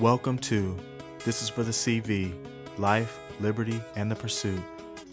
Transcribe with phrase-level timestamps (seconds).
[0.00, 0.76] Welcome to
[1.24, 2.34] This is for the CV
[2.78, 4.60] Life, Liberty, and the Pursuit.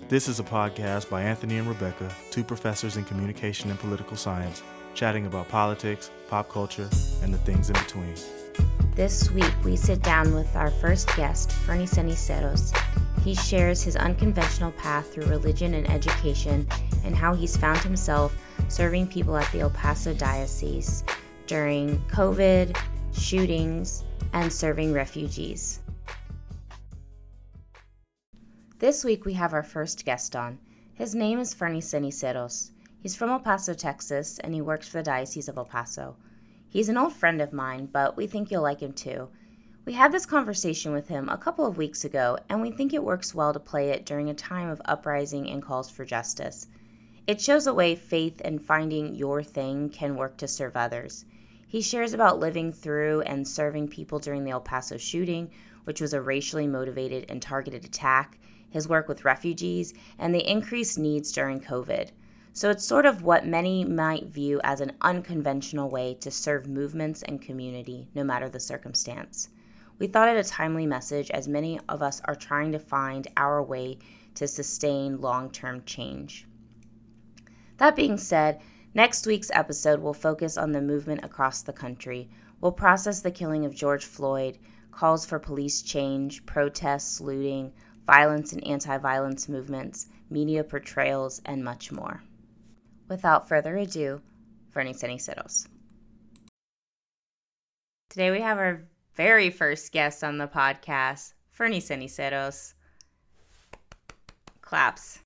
[0.10, 4.64] This is a podcast by Anthony and Rebecca, two professors in communication and political science,
[4.96, 6.90] chatting about politics, pop culture,
[7.22, 8.16] and the things in between.
[8.96, 12.76] This week, we sit down with our first guest, Fernie Ceniceros.
[13.24, 16.68] He shares his unconventional path through religion and education
[17.04, 18.36] and how he's found himself
[18.68, 21.04] serving people at the El Paso Diocese
[21.46, 22.76] during COVID,
[23.14, 25.82] shootings, and serving refugees.
[28.80, 30.58] This week we have our first guest on.
[30.94, 32.72] His name is Fernie Ceniceros.
[33.00, 36.16] He's from El Paso, Texas, and he works for the Diocese of El Paso.
[36.70, 39.30] He's an old friend of mine, but we think you'll like him too.
[39.84, 43.04] We had this conversation with him a couple of weeks ago, and we think it
[43.04, 46.68] works well to play it during a time of uprising and calls for justice.
[47.28, 51.26] It shows a way faith and finding your thing can work to serve others.
[51.72, 55.50] He shares about living through and serving people during the El Paso shooting,
[55.86, 58.38] which was a racially motivated and targeted attack,
[58.70, 62.10] his work with refugees, and the increased needs during COVID.
[62.52, 67.24] So it's sort of what many might view as an unconventional way to serve movements
[67.24, 69.48] and community, no matter the circumstance.
[69.98, 73.64] We thought it a timely message as many of us are trying to find our
[73.64, 74.00] way
[74.36, 76.46] to sustain long term change.
[77.78, 78.60] That being said,
[78.94, 82.30] Next week's episode will focus on the movement across the country.
[82.60, 84.58] We'll process the killing of George Floyd,
[84.92, 87.72] calls for police change, protests, looting,
[88.06, 92.22] violence and anti violence movements, media portrayals, and much more.
[93.08, 94.22] Without further ado,
[94.72, 95.68] Fernie Ceniceros.
[98.10, 98.84] Today we have our
[99.16, 102.74] very first guest on the podcast, Fernie Ceniceros.
[104.60, 105.20] Claps.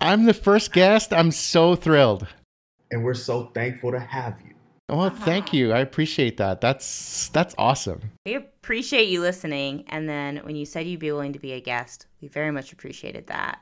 [0.00, 1.12] I'm the first guest.
[1.12, 2.26] I'm so thrilled
[2.90, 4.54] and we're so thankful to have you.
[4.88, 5.72] Well, thank you.
[5.72, 6.60] I appreciate that.
[6.60, 8.12] That's that's awesome.
[8.24, 9.84] We appreciate you listening.
[9.88, 12.72] And then when you said you'd be willing to be a guest, we very much
[12.72, 13.60] appreciated that.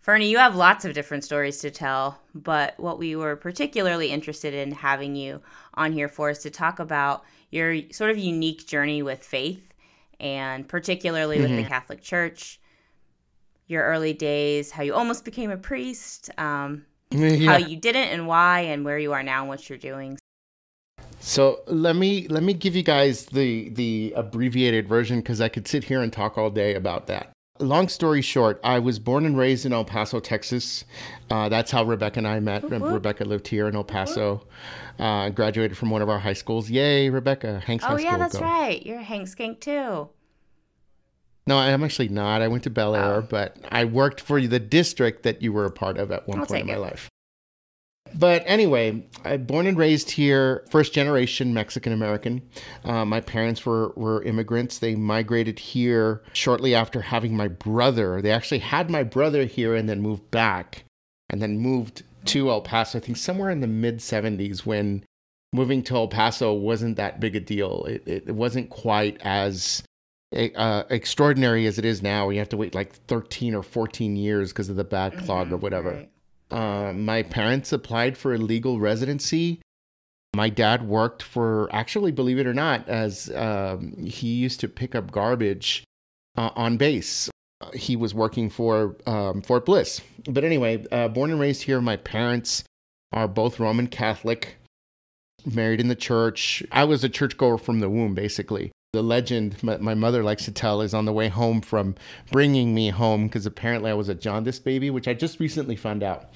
[0.00, 4.52] Fernie, you have lots of different stories to tell, but what we were particularly interested
[4.52, 5.40] in having you
[5.74, 9.72] on here for is to talk about your sort of unique journey with faith
[10.20, 11.62] and particularly with mm-hmm.
[11.62, 12.60] the Catholic Church,
[13.66, 17.52] your early days, how you almost became a priest, um, yeah.
[17.52, 20.18] how you did it and why and where you are now and what you're doing.
[21.20, 25.66] So let me let me give you guys the the abbreviated version because I could
[25.66, 27.30] sit here and talk all day about that.
[27.60, 30.84] Long story short, I was born and raised in El Paso, Texas.
[31.30, 32.68] Uh, that's how Rebecca and I met.
[32.68, 34.44] Rebecca lived here in El Paso.
[34.98, 36.68] Uh, graduated from one of our high schools.
[36.68, 37.60] Yay, Rebecca!
[37.64, 38.18] Hanks oh, High yeah, School.
[38.18, 38.44] that's Go.
[38.44, 38.84] right.
[38.84, 40.08] You're a Hank Skank too.
[41.46, 42.40] No, I'm actually not.
[42.40, 43.22] I went to Bel Air, oh.
[43.22, 46.46] but I worked for the district that you were a part of at one I'll
[46.46, 46.78] point in my it.
[46.78, 47.10] life.
[48.16, 52.42] But anyway, I born and raised here, first generation Mexican American.
[52.84, 54.78] Uh, my parents were were immigrants.
[54.78, 58.22] They migrated here shortly after having my brother.
[58.22, 60.84] They actually had my brother here and then moved back,
[61.28, 62.98] and then moved to El Paso.
[62.98, 65.04] I think somewhere in the mid '70s when
[65.52, 67.84] moving to El Paso wasn't that big a deal.
[67.86, 69.82] It it, it wasn't quite as
[70.34, 72.28] uh, extraordinary as it is now.
[72.30, 75.58] You have to wait like 13 or 14 years because of the backlog mm-hmm, or
[75.58, 75.90] whatever.
[75.90, 76.10] Right.
[76.50, 79.60] Uh, my parents applied for a legal residency.
[80.34, 84.94] My dad worked for, actually, believe it or not, as um, he used to pick
[84.94, 85.84] up garbage
[86.36, 87.30] uh, on base.
[87.72, 90.00] He was working for um, Fort Bliss.
[90.28, 92.64] But anyway, uh, born and raised here, my parents
[93.12, 94.56] are both Roman Catholic,
[95.46, 96.62] married in the church.
[96.72, 98.72] I was a churchgoer from the womb, basically.
[98.94, 101.96] The legend my, my mother likes to tell is on the way home from
[102.30, 106.04] bringing me home because apparently I was a jaundice baby, which I just recently found
[106.04, 106.30] out.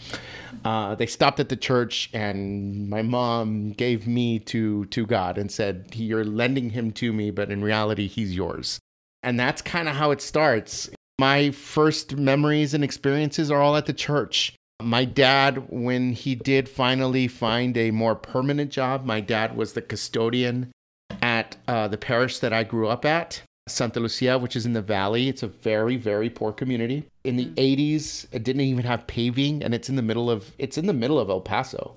[0.64, 5.52] Uh, they stopped at the church and my mom gave me to to God and
[5.52, 8.80] said, "You're lending him to me, but in reality, he's yours."
[9.22, 10.90] And that's kind of how it starts.
[11.20, 14.56] My first memories and experiences are all at the church.
[14.82, 19.82] My dad, when he did finally find a more permanent job, my dad was the
[19.82, 20.72] custodian
[21.48, 24.82] at uh, the parish that I grew up at, Santa Lucia, which is in the
[24.82, 25.28] valley.
[25.28, 27.04] It's a very, very poor community.
[27.24, 27.54] In the mm.
[27.54, 30.92] 80s, it didn't even have paving, and it's in the middle of it's in the
[30.92, 31.96] middle of El Paso.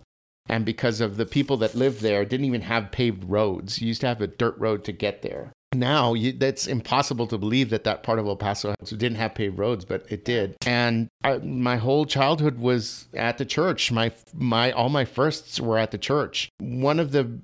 [0.50, 3.80] And because of the people that lived there, didn't even have paved roads.
[3.80, 5.54] You used to have a dirt road to get there.
[5.74, 9.58] Now, you, that's impossible to believe that that part of El Paso didn't have paved
[9.58, 10.58] roads, but it did.
[10.66, 13.92] And I, my whole childhood was at the church.
[13.92, 16.50] My my all my firsts were at the church.
[16.60, 17.40] One of the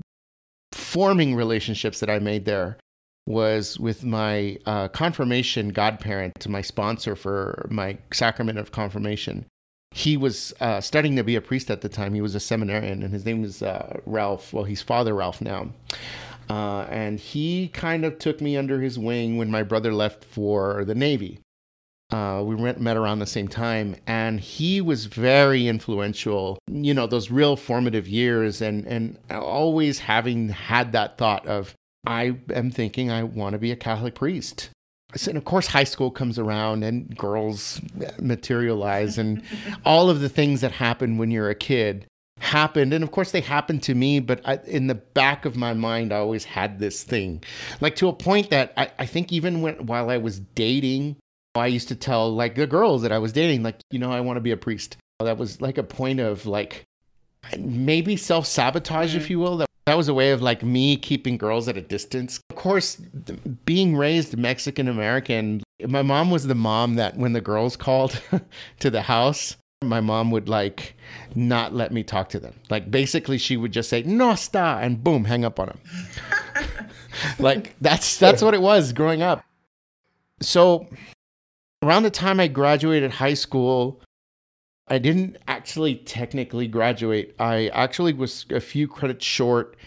[0.72, 2.78] forming relationships that I made there
[3.28, 9.46] was with my uh, confirmation godparent, to my sponsor for my sacrament of confirmation.
[9.92, 12.14] He was uh, studying to be a priest at the time.
[12.14, 14.54] He was a seminarian, and his name was uh, Ralph.
[14.54, 15.74] Well, he's Father Ralph now.
[16.50, 20.86] Uh, and he kind of took me under his wing when my brother left for
[20.86, 21.40] the Navy.
[22.10, 26.58] Uh, we met around the same time, and he was very influential.
[26.72, 31.74] You know, those real formative years, and and always having had that thought of,
[32.06, 34.70] I am thinking I want to be a Catholic priest.
[35.28, 37.82] And of course, high school comes around, and girls
[38.20, 39.44] materialize, and
[39.86, 42.06] all of the things that happen when you're a kid
[42.40, 45.74] happened and of course they happened to me but I, in the back of my
[45.74, 47.44] mind i always had this thing
[47.82, 51.18] like to a point that i, I think even when while i was dating
[51.58, 54.22] I used to tell like the girls that I was dating, like, you know, I
[54.22, 54.98] want to be a priest.
[55.20, 56.86] That was like a point of like
[57.58, 59.18] maybe self sabotage, mm-hmm.
[59.18, 59.58] if you will.
[59.58, 62.40] That, that was a way of like me keeping girls at a distance.
[62.50, 62.96] Of course,
[63.66, 68.22] being raised Mexican American, my mom was the mom that when the girls called
[68.80, 70.96] to the house, my mom would like
[71.36, 72.54] not let me talk to them.
[72.70, 75.80] Like basically, she would just say "no está" and boom, hang up on them.
[77.40, 79.44] like that's that's what it was growing up.
[80.42, 80.88] So
[81.88, 84.02] around the time I graduated high school,
[84.90, 87.36] I didn't actually technically graduate.
[87.40, 89.78] I actually was a few credits short,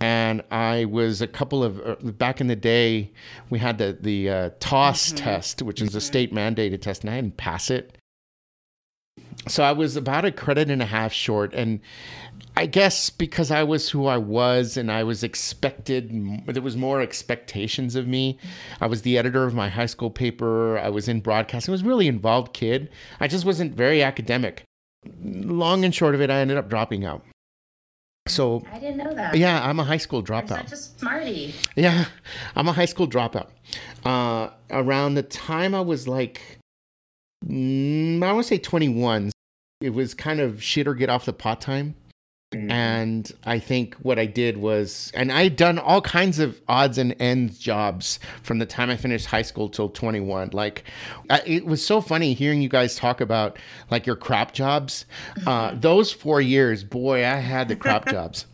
[0.00, 3.12] and I was a couple of uh, back in the day.
[3.50, 5.16] We had the the uh, TAAS mm-hmm.
[5.16, 6.06] test, which is a mm-hmm.
[6.06, 7.96] state mandated test, and I didn't pass it.
[9.48, 11.80] So I was about a credit and a half short, and
[12.58, 16.10] I guess because I was who I was and I was expected,
[16.46, 18.38] there was more expectations of me.
[18.80, 20.78] I was the editor of my high school paper.
[20.78, 21.72] I was in broadcasting.
[21.72, 22.88] I was really involved kid.
[23.20, 24.62] I just wasn't very academic.
[25.22, 27.22] Long and short of it, I ended up dropping out.
[28.26, 29.36] So I didn't know that.
[29.36, 30.58] Yeah, I'm a high school dropout.
[30.58, 31.54] You're such a smarty.
[31.76, 32.06] Yeah,
[32.56, 33.48] I'm a high school dropout.
[34.02, 36.40] Uh, around the time I was like,
[37.44, 39.30] mm, I want to say 21,
[39.82, 41.94] it was kind of shit or get off the pot time.
[42.52, 42.70] Mm-hmm.
[42.70, 46.96] And I think what I did was, and I had done all kinds of odds
[46.96, 50.50] and ends jobs from the time I finished high school till 21.
[50.52, 50.84] Like,
[51.28, 53.58] I, it was so funny hearing you guys talk about
[53.90, 55.06] like your crap jobs.
[55.44, 55.80] Uh, mm-hmm.
[55.80, 58.46] those four years, boy, I had the crap jobs.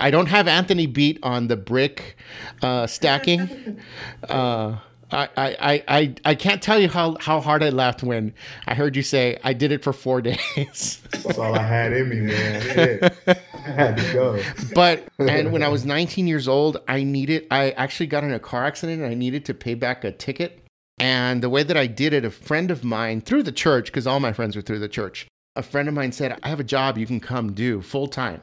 [0.00, 2.16] I don't have Anthony beat on the brick
[2.62, 3.80] uh, stacking.
[4.28, 4.78] Uh,
[5.10, 8.34] I, I, I, I can't tell you how, how hard I laughed when
[8.66, 11.02] I heard you say I did it for four days.
[11.10, 13.10] That's all I had in me, man.
[13.26, 14.42] I had to go.
[14.74, 18.38] But and when I was 19 years old, I needed I actually got in a
[18.38, 20.62] car accident and I needed to pay back a ticket.
[21.00, 24.06] And the way that I did it, a friend of mine through the church, because
[24.06, 26.64] all my friends were through the church, a friend of mine said, I have a
[26.64, 28.42] job you can come do full time.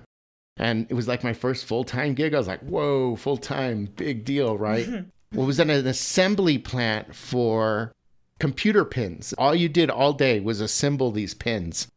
[0.57, 2.33] And it was like my first full time gig.
[2.33, 4.85] I was like, whoa, full time, big deal, right?
[4.85, 5.09] Mm-hmm.
[5.35, 7.91] Well, was at an assembly plant for
[8.39, 9.33] computer pins.
[9.37, 11.87] All you did all day was assemble these pins.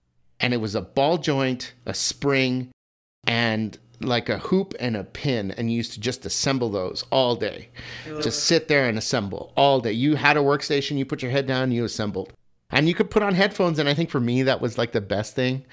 [0.40, 2.70] And it was a ball joint, a spring,
[3.26, 5.52] and like a hoop and a pin.
[5.52, 7.69] And you used to just assemble those all day.
[8.20, 9.93] Just sit there and assemble all day.
[9.93, 12.32] You had a workstation, you put your head down, you assembled.
[12.70, 13.79] And you could put on headphones.
[13.79, 15.64] And I think for me, that was like the best thing.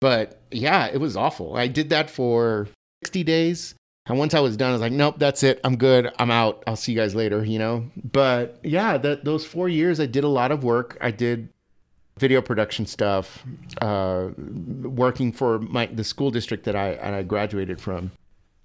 [0.00, 1.56] But yeah, it was awful.
[1.56, 2.68] I did that for
[3.04, 3.74] 60 days.
[4.06, 5.60] And once I was done, I was like, nope, that's it.
[5.64, 6.12] I'm good.
[6.18, 6.62] I'm out.
[6.66, 7.90] I'll see you guys later, you know?
[8.04, 10.96] But yeah, that those four years, I did a lot of work.
[11.00, 11.48] I did
[12.18, 13.44] video production stuff,
[13.82, 14.28] uh,
[14.82, 18.12] working for my the school district that I, I graduated from.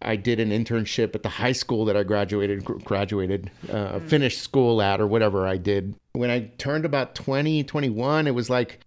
[0.04, 4.08] I did an internship at the high school that I graduated graduated uh, mm.
[4.08, 5.96] finished school at or whatever I did.
[6.14, 8.80] When I turned about 20, 21, it was like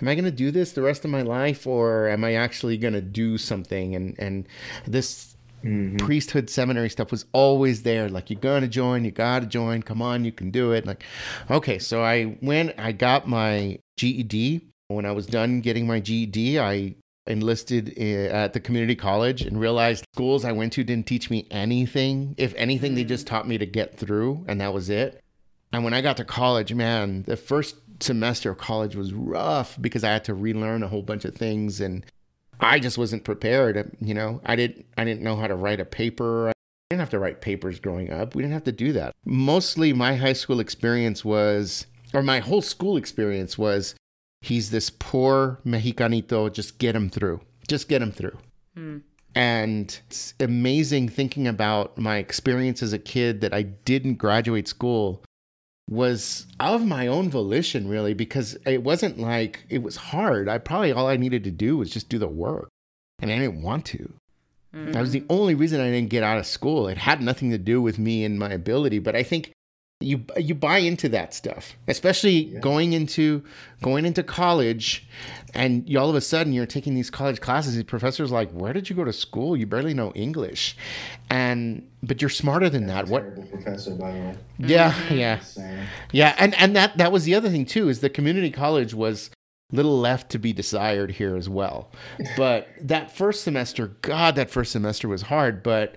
[0.00, 2.76] am I going to do this the rest of my life or am I actually
[2.76, 4.46] going to do something and and
[4.86, 5.98] this Mm-hmm.
[5.98, 8.08] priesthood seminary stuff was always there.
[8.08, 9.82] Like you're gonna join you gotta join.
[9.82, 10.86] Come on you can do it.
[10.86, 11.04] Like
[11.50, 16.58] okay so i went i got my ged when i was done getting my ged
[16.58, 16.94] i
[17.26, 22.34] enlisted at the community college and realized schools i went to didn't teach me anything.
[22.36, 25.20] If anything they just taught me to get through and that was it.
[25.72, 30.02] And when i got to college man the first semester of college was rough because
[30.02, 32.04] i had to relearn a whole bunch of things and
[32.62, 33.96] I just wasn't prepared.
[34.00, 36.48] You know, I didn't I didn't know how to write a paper.
[36.48, 36.52] I
[36.90, 38.34] didn't have to write papers growing up.
[38.34, 39.12] We didn't have to do that.
[39.24, 43.94] Mostly my high school experience was or my whole school experience was
[44.40, 47.40] he's this poor mexicanito, just get him through.
[47.68, 48.36] Just get him through.
[48.76, 49.02] Mm.
[49.34, 55.24] And it's amazing thinking about my experience as a kid that I didn't graduate school
[55.92, 60.48] was of my own volition really because it wasn't like it was hard.
[60.48, 62.68] I probably all i needed to do was just do the work
[63.20, 64.12] and i didn't want to.
[64.74, 64.92] Mm-hmm.
[64.92, 66.88] that was the only reason i didn't get out of school.
[66.88, 69.52] It had nothing to do with me and my ability but i think
[70.02, 72.60] you you buy into that stuff, especially yeah.
[72.60, 73.42] going into
[73.82, 75.06] going into college,
[75.54, 77.76] and you all of a sudden you're taking these college classes.
[77.76, 79.56] The professor's like, "Where did you go to school?
[79.56, 80.76] You barely know English,"
[81.30, 83.12] and but you're smarter than That's that.
[83.12, 84.36] What professor, by the way?
[84.58, 85.14] Yeah, mm-hmm.
[85.16, 88.94] yeah, yeah, and and that that was the other thing too is the community college
[88.94, 89.30] was
[89.72, 91.90] little left to be desired here as well.
[92.36, 95.96] But that first semester, God, that first semester was hard, but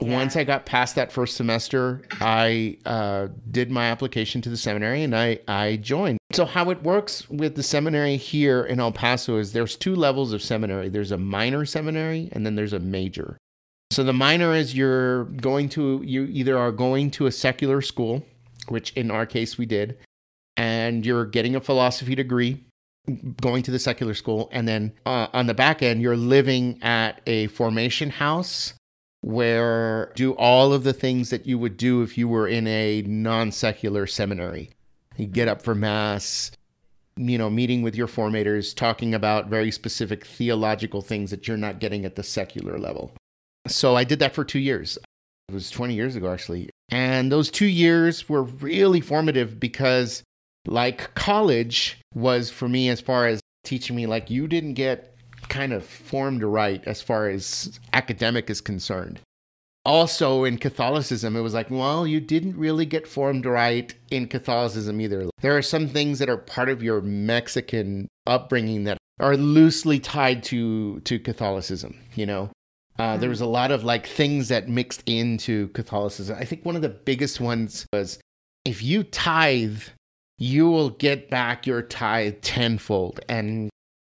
[0.00, 0.14] yeah.
[0.14, 5.02] Once I got past that first semester, I uh, did my application to the seminary
[5.02, 6.18] and I, I joined.
[6.32, 10.32] So, how it works with the seminary here in El Paso is there's two levels
[10.32, 13.36] of seminary there's a minor seminary and then there's a major.
[13.90, 18.24] So, the minor is you're going to, you either are going to a secular school,
[18.68, 19.98] which in our case we did,
[20.56, 22.64] and you're getting a philosophy degree
[23.40, 27.20] going to the secular school and then uh, on the back end you're living at
[27.26, 28.74] a formation house
[29.22, 33.02] where do all of the things that you would do if you were in a
[33.02, 34.70] non-secular seminary.
[35.16, 36.52] You get up for mass,
[37.16, 41.80] you know, meeting with your formators, talking about very specific theological things that you're not
[41.80, 43.12] getting at the secular level.
[43.66, 44.96] So I did that for 2 years.
[45.48, 46.70] It was 20 years ago actually.
[46.90, 50.22] And those 2 years were really formative because
[50.66, 55.14] like college was for me as far as teaching me like you didn't get
[55.50, 59.20] kind of formed right as far as academic is concerned.
[59.84, 65.00] Also, in Catholicism, it was like, well, you didn't really get formed right in Catholicism
[65.00, 65.28] either.
[65.40, 70.42] There are some things that are part of your Mexican upbringing that are loosely tied
[70.44, 71.98] to to Catholicism.
[72.14, 72.50] You know,
[72.98, 76.36] uh, there was a lot of like things that mixed into Catholicism.
[76.38, 78.18] I think one of the biggest ones was
[78.66, 79.82] if you tithe,
[80.36, 83.20] you will get back your tithe tenfold.
[83.28, 83.70] And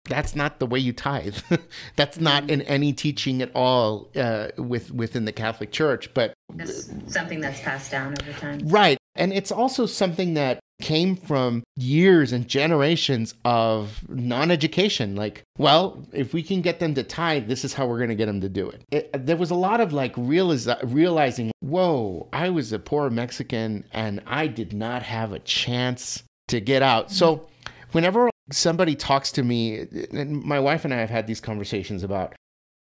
[0.10, 1.38] that's not the way you tithe.
[1.96, 6.14] that's not in any teaching at all uh, with within the Catholic Church.
[6.14, 8.98] But Just something that's passed down over time, right?
[9.16, 15.16] And it's also something that came from years and generations of non-education.
[15.16, 18.16] Like, well, if we can get them to tithe, this is how we're going to
[18.16, 18.84] get them to do it.
[18.92, 19.26] it.
[19.26, 24.48] There was a lot of like realizing, whoa, I was a poor Mexican and I
[24.48, 27.12] did not have a chance to get out.
[27.12, 27.48] So
[27.92, 32.36] whenever somebody talks to me, and my wife and I have had these conversations about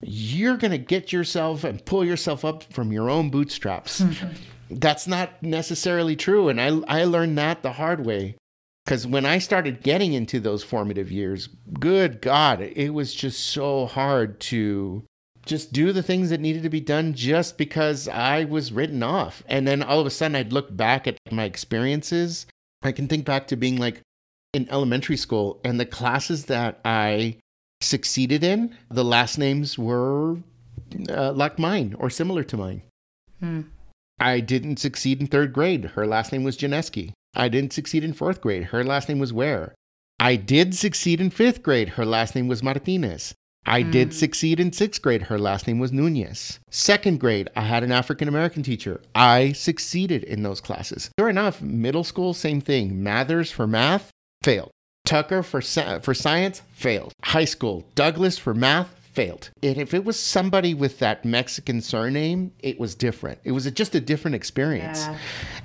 [0.02, 4.00] you're going to get yourself and pull yourself up from your own bootstraps.
[4.00, 4.32] Mm-hmm.
[4.70, 6.48] That's not necessarily true.
[6.48, 8.36] And I, I learned that the hard way.
[8.84, 11.48] Because when I started getting into those formative years,
[11.80, 15.04] good God, it was just so hard to
[15.46, 19.42] just do the things that needed to be done just because I was written off.
[19.46, 22.46] And then all of a sudden, I'd look back at my experiences.
[22.82, 24.02] I can think back to being like,
[24.54, 27.36] in elementary school, and the classes that I
[27.80, 30.38] succeeded in, the last names were
[31.08, 32.82] uh, like mine or similar to mine.
[33.40, 33.62] Hmm.
[34.20, 35.84] I didn't succeed in third grade.
[35.84, 37.12] Her last name was Janeski.
[37.34, 38.64] I didn't succeed in fourth grade.
[38.64, 39.74] Her last name was Ware.
[40.20, 41.90] I did succeed in fifth grade.
[41.90, 43.34] Her last name was Martinez.
[43.66, 43.90] I mm.
[43.90, 45.22] did succeed in sixth grade.
[45.22, 46.60] Her last name was Nunez.
[46.70, 49.00] Second grade, I had an African American teacher.
[49.14, 51.10] I succeeded in those classes.
[51.18, 53.02] Sure enough, middle school, same thing.
[53.02, 54.10] Mathers for math,
[54.44, 54.70] failed.
[55.06, 57.12] Tucker for, for science, failed.
[57.24, 59.50] High school, Douglas for math, failed.
[59.62, 63.38] And if it was somebody with that Mexican surname, it was different.
[63.44, 65.00] It was a, just a different experience.
[65.00, 65.18] Yeah.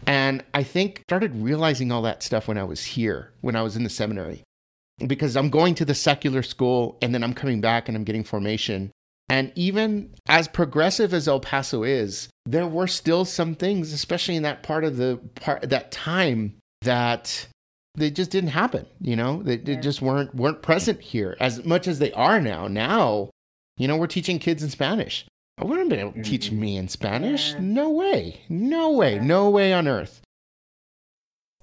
[0.07, 3.75] And I think started realizing all that stuff when I was here, when I was
[3.75, 4.43] in the seminary.
[5.05, 8.23] Because I'm going to the secular school and then I'm coming back and I'm getting
[8.23, 8.91] formation.
[9.29, 14.43] And even as progressive as El Paso is, there were still some things, especially in
[14.43, 17.47] that part of the part that time that
[17.99, 18.85] they just didn't happen.
[19.01, 22.67] You know, they, they just weren't weren't present here as much as they are now.
[22.67, 23.29] Now,
[23.77, 25.25] you know, we're teaching kids in Spanish.
[25.57, 26.59] I wouldn't have been able to teach mm-hmm.
[26.59, 27.51] me in Spanish.
[27.51, 27.59] Yeah.
[27.59, 28.41] No way.
[28.47, 29.15] No way.
[29.15, 29.23] Yeah.
[29.23, 30.21] No way on earth.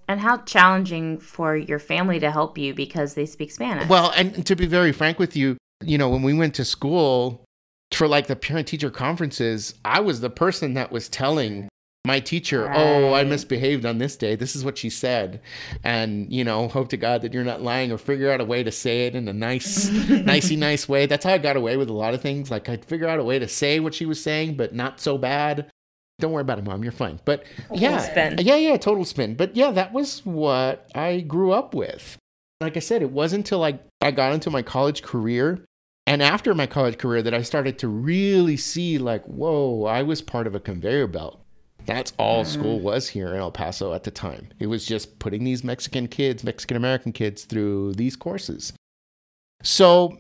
[0.09, 3.89] And how challenging for your family to help you because they speak Spanish.
[3.89, 7.45] Well, and to be very frank with you, you know, when we went to school
[7.93, 11.69] for like the parent teacher conferences, I was the person that was telling
[12.07, 12.77] my teacher, right.
[12.77, 14.37] oh, I misbehaved on this day.
[14.37, 15.41] This is what she said.
[15.83, 18.63] And, you know, hope to God that you're not lying or figure out a way
[18.63, 21.07] to say it in a nice, nicey nice way.
[21.07, 22.51] That's how I got away with a lot of things.
[22.51, 25.19] Like I'd figure out a way to say what she was saying, but not so
[25.19, 25.71] bad.
[26.19, 26.83] Don't worry about it, mom.
[26.83, 27.21] You're fine.
[27.25, 28.39] But total yeah, spin.
[28.39, 29.35] yeah, yeah, total spin.
[29.35, 32.17] But yeah, that was what I grew up with.
[32.61, 35.63] Like I said, it wasn't until I, I got into my college career
[36.07, 40.23] and after my college career that I started to really see like, whoa, I was
[40.23, 41.43] part of a conveyor belt
[41.87, 42.47] that's all mm.
[42.47, 44.49] school was here in El Paso at the time.
[44.59, 48.73] It was just putting these Mexican kids, Mexican American kids through these courses.
[49.63, 50.19] So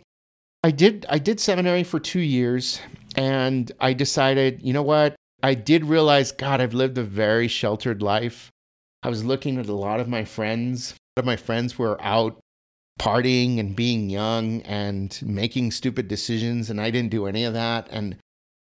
[0.64, 2.80] I did I did seminary for 2 years
[3.16, 5.14] and I decided, you know what?
[5.42, 8.50] I did realize god, I've lived a very sheltered life
[9.06, 10.90] I was looking at a lot of my friends.
[10.90, 12.40] A lot of my friends were out
[12.98, 17.86] partying and being young and making stupid decisions, and I didn't do any of that.
[17.92, 18.16] And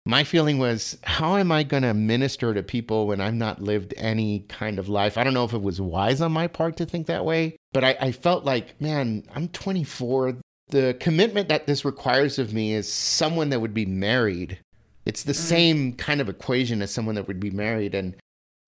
[0.06, 3.94] my feeling was, how am I going to minister to people when I've not lived
[3.98, 5.18] any kind of life?
[5.18, 7.84] I don't know if it was wise on my part to think that way, but
[7.84, 10.38] I, I felt like, man, I'm 24.
[10.70, 14.60] The commitment that this requires of me is someone that would be married.
[15.06, 15.48] It's the mm-hmm.
[15.48, 17.96] same kind of equation as someone that would be married.
[17.96, 18.16] And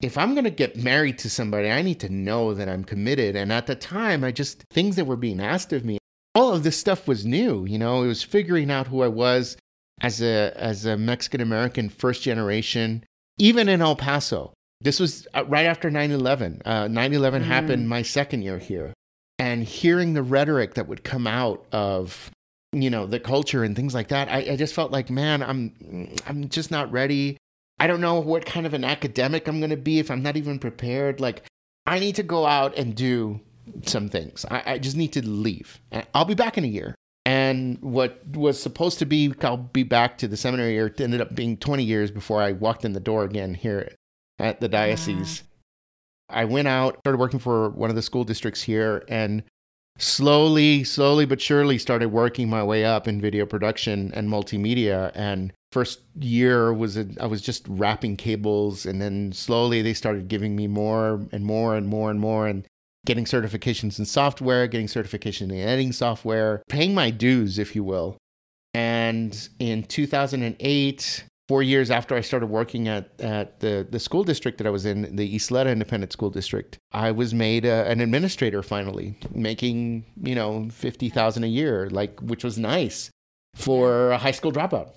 [0.01, 3.35] if I'm going to get married to somebody, I need to know that I'm committed.
[3.35, 5.99] And at the time, I just, things that were being asked of me,
[6.33, 7.65] all of this stuff was new.
[7.65, 9.55] You know, it was figuring out who I was
[10.01, 13.03] as a, as a Mexican American first generation,
[13.37, 14.53] even in El Paso.
[14.79, 16.61] This was uh, right after 9 11.
[16.63, 17.45] Uh, 9 11 mm.
[17.45, 18.93] happened my second year here.
[19.39, 22.31] And hearing the rhetoric that would come out of
[22.73, 26.11] you know the culture and things like that I, I, just felt like man i'm
[26.27, 27.37] i'm just not ready
[27.79, 30.37] I don't know what kind of an academic I'm going to be if I'm not
[30.37, 31.19] even prepared.
[31.19, 31.43] Like,
[31.85, 33.39] I need to go out and do
[33.83, 34.45] some things.
[34.49, 35.79] I, I just need to leave.
[36.13, 36.95] I'll be back in a year.
[37.27, 41.35] And what was supposed to be, I'll be back to the seminary year, ended up
[41.35, 43.91] being 20 years before I walked in the door again here
[44.39, 45.43] at the diocese.
[46.29, 49.43] I went out, started working for one of the school districts here, and
[49.97, 55.11] slowly, slowly but surely started working my way up in video production and multimedia.
[55.13, 60.29] And first year was a, I was just wrapping cables, and then slowly they started
[60.29, 62.65] giving me more and more and more and more, and
[63.07, 68.17] getting certifications in software, getting certification in editing software, paying my dues, if you will.
[68.73, 74.57] And in 2008, four years after I started working at, at the, the school district
[74.57, 78.61] that I was in, the Ysleta Independent School District, I was made a, an administrator
[78.61, 83.09] finally, making, you know, 50,000 a year, like, which was nice
[83.55, 84.91] for a high school dropout.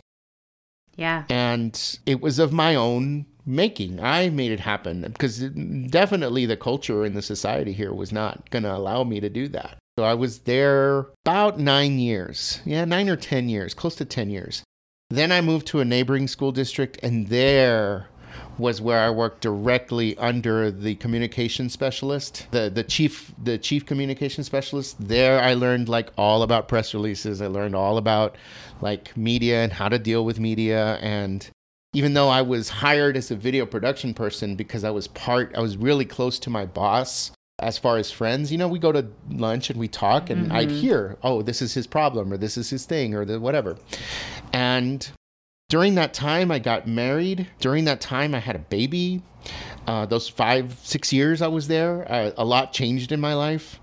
[0.96, 1.22] Yeah.
[1.30, 4.00] And it was of my own making.
[4.00, 8.62] I made it happen because definitely the culture in the society here was not going
[8.62, 9.78] to allow me to do that.
[9.98, 12.60] So I was there about nine years.
[12.64, 14.62] Yeah, nine or 10 years, close to 10 years.
[15.10, 18.06] Then I moved to a neighboring school district, and there
[18.58, 24.44] was where I worked directly under the communication specialist, the the chief the chief communication
[24.44, 24.96] specialist.
[25.00, 27.42] There I learned like all about press releases.
[27.42, 28.36] I learned all about
[28.80, 31.48] like media and how to deal with media and
[31.92, 35.60] even though I was hired as a video production person because I was part I
[35.60, 39.06] was really close to my boss as far as friends, you know, we go to
[39.28, 40.56] lunch and we talk and mm-hmm.
[40.56, 43.76] I'd hear, "Oh, this is his problem or this is his thing or the whatever."
[44.52, 45.08] And
[45.68, 47.46] during that time, I got married.
[47.60, 49.22] During that time, I had a baby.
[49.86, 53.78] Uh, those five, six years I was there, uh, a lot changed in my life.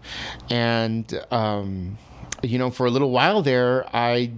[0.49, 1.97] And, um,
[2.43, 4.31] you know, for a little while there, I,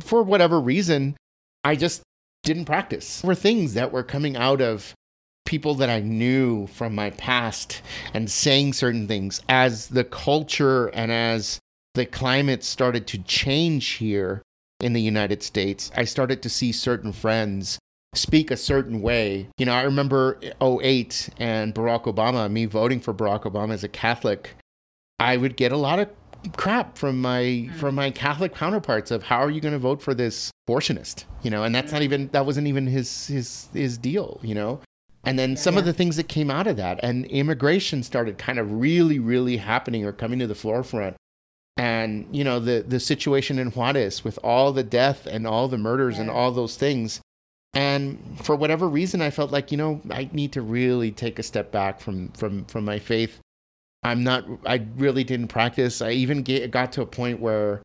[0.00, 1.16] for whatever reason,
[1.64, 2.02] I just
[2.46, 3.22] didn't practice.
[3.24, 4.94] Were things that were coming out of
[5.44, 7.82] people that I knew from my past
[8.14, 11.58] and saying certain things as the culture and as
[11.94, 14.42] the climate started to change here
[14.80, 17.78] in the United States, I started to see certain friends
[18.14, 19.48] speak a certain way.
[19.58, 23.88] You know, I remember 08 and Barack Obama, me voting for Barack Obama as a
[23.88, 24.54] Catholic,
[25.18, 26.08] I would get a lot of
[26.56, 27.74] crap from my mm.
[27.74, 31.24] from my Catholic counterparts of how are you going to vote for this abortionist?
[31.42, 34.80] You know, and that's not even that wasn't even his his his deal, you know.
[35.24, 35.80] And then some yeah.
[35.80, 39.56] of the things that came out of that and immigration started kind of really really
[39.56, 41.16] happening or coming to the forefront
[41.76, 45.78] and you know the the situation in Juarez with all the death and all the
[45.78, 46.22] murders yeah.
[46.22, 47.20] and all those things
[47.74, 51.42] and for whatever reason I felt like you know I need to really take a
[51.42, 53.40] step back from from from my faith
[54.02, 57.82] I'm not I really didn't practice I even get, got to a point where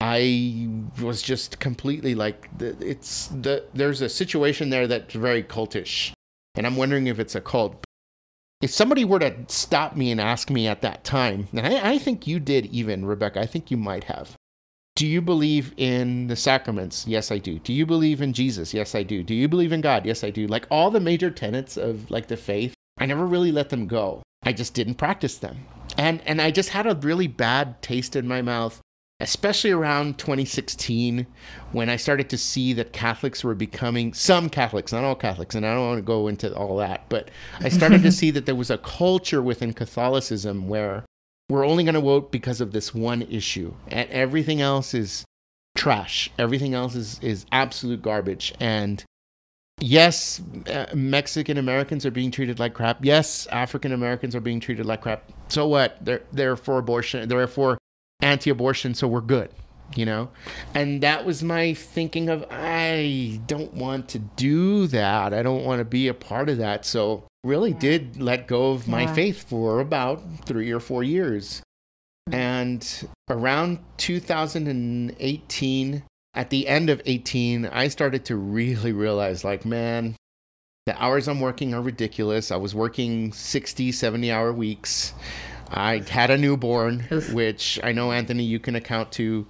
[0.00, 0.68] I
[1.00, 6.12] was just completely like it's the there's a situation there that's very cultish
[6.54, 7.84] and I'm wondering if it's a cult
[8.62, 11.98] if somebody were to stop me and ask me at that time, and I, I,
[11.98, 14.34] think you did even, Rebecca, I think you might have.
[14.94, 17.06] Do you believe in the sacraments?
[17.06, 17.58] Yes, I do.
[17.58, 18.72] Do you believe in Jesus?
[18.72, 19.22] Yes, I do.
[19.22, 20.06] Do you believe in God?
[20.06, 20.46] Yes, I do.
[20.46, 24.22] Like all the major tenets of like the faith, I never really let them go.
[24.42, 25.66] I just didn't practice them.
[25.96, 28.80] And and I just had a really bad taste in my mouth
[29.20, 31.26] especially around 2016
[31.72, 35.64] when I started to see that Catholics were becoming some Catholics, not all Catholics, and
[35.64, 38.54] I don't want to go into all that, but I started to see that there
[38.54, 41.04] was a culture within Catholicism where
[41.48, 45.24] we're only going to vote because of this one issue, and everything else is
[45.76, 46.30] trash.
[46.38, 48.52] Everything else is is absolute garbage.
[48.60, 49.02] And
[49.80, 53.04] yes, uh, Mexican Americans are being treated like crap.
[53.04, 55.30] Yes, African Americans are being treated like crap.
[55.48, 56.04] So what?
[56.04, 57.28] They're they're for abortion.
[57.28, 57.78] They're for
[58.20, 59.50] anti-abortion, so we're good,
[59.94, 60.30] you know?
[60.74, 65.34] And that was my thinking of I don't want to do that.
[65.34, 66.84] I don't want to be a part of that.
[66.84, 69.14] So really did let go of my yeah.
[69.14, 71.62] faith for about three or four years.
[72.32, 76.02] And around 2018,
[76.36, 80.14] at the end of 18, I started to really realize like, man,
[80.84, 82.52] the hours I'm working are ridiculous.
[82.52, 85.14] I was working 60, 70 hour weeks.
[85.68, 87.00] I had a newborn,
[87.32, 89.46] which I know Anthony, you can account to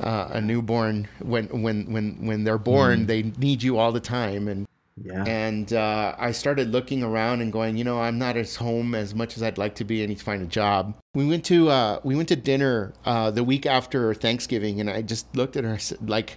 [0.00, 3.06] uh, a newborn when when when when they're born, mm.
[3.06, 4.66] they need you all the time, and
[5.02, 5.24] yeah.
[5.24, 9.14] And uh, I started looking around and going, you know, I'm not as home as
[9.14, 10.02] much as I'd like to be.
[10.02, 10.96] I need to find a job.
[11.14, 15.02] We went to uh, we went to dinner uh, the week after Thanksgiving, and I
[15.02, 15.74] just looked at her.
[15.74, 16.36] I said, like,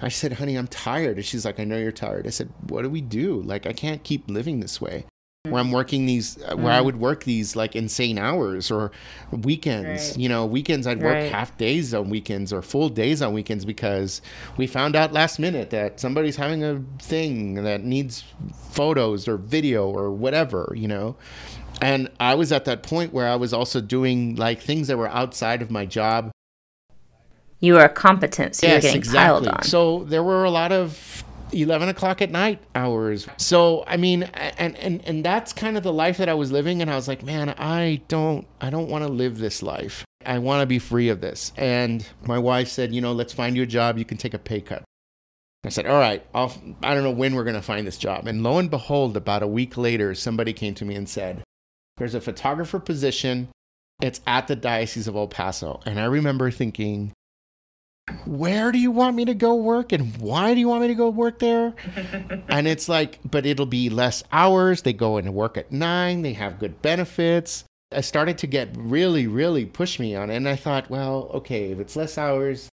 [0.00, 1.16] I said, honey, I'm tired.
[1.16, 2.26] And she's like, I know you're tired.
[2.26, 3.42] I said, what do we do?
[3.42, 5.06] Like, I can't keep living this way
[5.44, 6.84] where I'm working these, uh, where I mm.
[6.84, 8.92] would work these like insane hours or
[9.30, 10.10] weekends.
[10.10, 10.18] Right.
[10.18, 11.32] You know, weekends I'd work right.
[11.32, 14.20] half days on weekends or full days on weekends because
[14.58, 18.22] we found out last minute that somebody's having a thing that needs
[18.70, 21.16] photos or video or whatever, you know.
[21.80, 25.08] And I was at that point where I was also doing like things that were
[25.08, 26.30] outside of my job.
[27.60, 29.46] You were competent, so yes, you're getting exactly.
[29.46, 29.62] piled on.
[29.62, 33.26] So there were a lot of 11 o'clock at night hours.
[33.36, 36.82] So, I mean, and, and, and that's kind of the life that I was living.
[36.82, 40.04] And I was like, man, I don't, I don't want to live this life.
[40.24, 41.52] I want to be free of this.
[41.56, 43.98] And my wife said, you know, let's find you a job.
[43.98, 44.82] You can take a pay cut.
[45.64, 48.26] I said, all right, I'll, I don't know when we're going to find this job.
[48.26, 51.42] And lo and behold, about a week later, somebody came to me and said,
[51.98, 53.48] there's a photographer position.
[54.00, 55.80] It's at the Diocese of El Paso.
[55.84, 57.12] And I remember thinking,
[58.26, 60.94] where do you want me to go work and why do you want me to
[60.94, 61.74] go work there?
[62.48, 64.82] and it's like, but it'll be less hours.
[64.82, 67.64] They go and work at nine, they have good benefits.
[67.92, 70.36] I started to get really, really push me on it.
[70.36, 72.68] And I thought, well, okay, if it's less hours,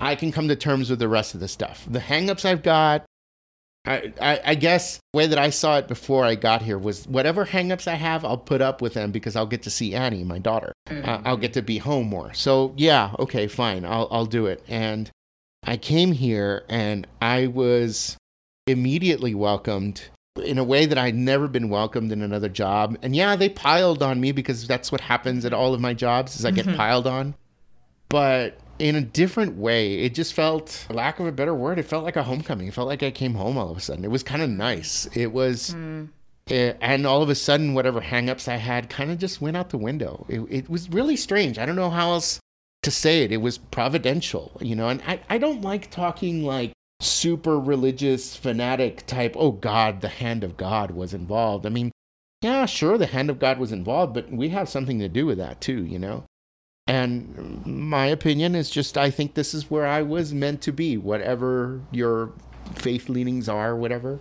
[0.00, 1.84] I can come to terms with the rest of the stuff.
[1.88, 3.04] The hangups I've got,
[3.88, 7.06] I, I, I, guess the way that I saw it before I got here was
[7.06, 10.24] whatever hangups I have, I'll put up with them because I'll get to see Annie,
[10.24, 10.72] my daughter.
[10.88, 11.08] Mm-hmm.
[11.08, 12.34] Uh, I'll get to be home more.
[12.34, 14.62] So yeah, okay, fine, I'll I'll do it.
[14.68, 15.10] And
[15.64, 18.16] I came here and I was
[18.66, 20.04] immediately welcomed
[20.44, 22.96] in a way that I'd never been welcomed in another job.
[23.02, 26.36] And yeah, they piled on me because that's what happens at all of my jobs
[26.36, 26.76] is I get mm-hmm.
[26.76, 27.34] piled on.
[28.08, 30.00] But in a different way.
[30.00, 32.68] It just felt, lack of a better word, it felt like a homecoming.
[32.68, 34.04] It felt like I came home all of a sudden.
[34.04, 35.06] It was kind of nice.
[35.14, 36.08] It was, mm.
[36.46, 39.70] it, and all of a sudden, whatever hangups I had kind of just went out
[39.70, 40.26] the window.
[40.28, 41.58] It, it, was really strange.
[41.58, 42.40] I don't know how else
[42.82, 43.32] to say it.
[43.32, 49.06] It was providential, you know, and I, I don't like talking like super religious fanatic
[49.06, 51.66] type, oh God, the hand of God was involved.
[51.66, 51.92] I mean,
[52.42, 55.38] yeah, sure, the hand of God was involved, but we have something to do with
[55.38, 56.24] that too, you know?
[56.88, 60.96] And my opinion is just I think this is where I was meant to be,
[60.96, 62.32] whatever your
[62.74, 64.20] faith leanings are, whatever.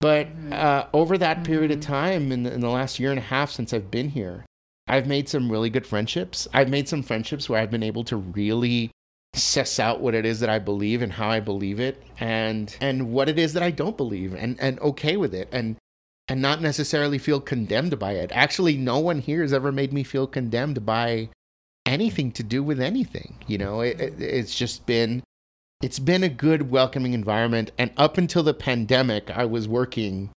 [0.00, 0.52] But mm-hmm.
[0.52, 1.92] uh, over that period of mm-hmm.
[1.92, 4.44] time, in the, in the last year and a half since I've been here,
[4.86, 6.46] I've made some really good friendships.
[6.54, 8.92] I've made some friendships where I've been able to really
[9.34, 13.12] suss out what it is that I believe and how I believe it and and
[13.12, 15.76] what it is that I don't believe and and okay with it and
[16.28, 18.30] and not necessarily feel condemned by it.
[18.32, 21.28] Actually, no one here has ever made me feel condemned by
[21.86, 23.36] anything to do with anything.
[23.46, 25.22] You know, it, it, it's just been
[25.82, 27.70] it's been a good welcoming environment.
[27.78, 30.30] And up until the pandemic i was working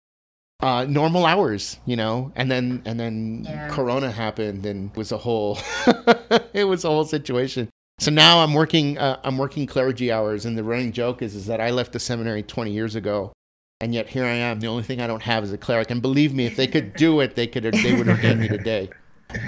[0.59, 2.31] uh, normal hours you know?
[2.35, 3.69] And then and then yeah.
[3.69, 5.57] corona happened and it was a whole
[6.53, 7.69] it was a whole situation.
[7.99, 10.45] So now i'm working uh, i'm working clergy hours.
[10.45, 13.31] And the running joke is is that i left the seminary 20 years ago
[13.79, 14.59] and yet here i am.
[14.59, 15.91] The only thing i don't have is a cleric.
[15.91, 18.89] And believe me if they could do it they could they would ordain me today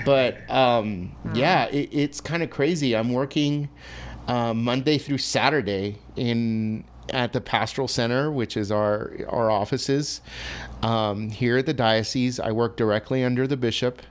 [0.06, 2.96] but um, yeah, it, it's kind of crazy.
[2.96, 3.70] I'm working
[4.28, 10.22] uh, Monday through Saturday in at the pastoral center, which is our our offices
[10.84, 12.39] um, here at the diocese.
[12.39, 14.02] I work directly under the bishop.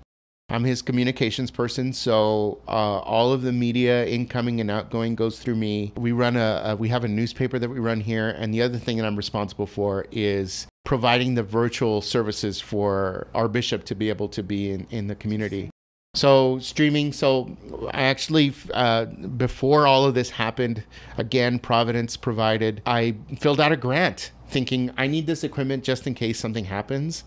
[0.50, 5.56] I'm his communications person, so uh, all of the media incoming and outgoing goes through
[5.56, 5.92] me.
[5.94, 8.78] We run a, a, we have a newspaper that we run here, and the other
[8.78, 14.08] thing that I'm responsible for is providing the virtual services for our bishop to be
[14.08, 15.68] able to be in, in the community.
[16.14, 17.12] So streaming.
[17.12, 17.54] So
[17.92, 20.82] I actually, uh, before all of this happened,
[21.18, 22.80] again, Providence provided.
[22.86, 27.22] I filled out a grant, thinking I need this equipment just in case something happens,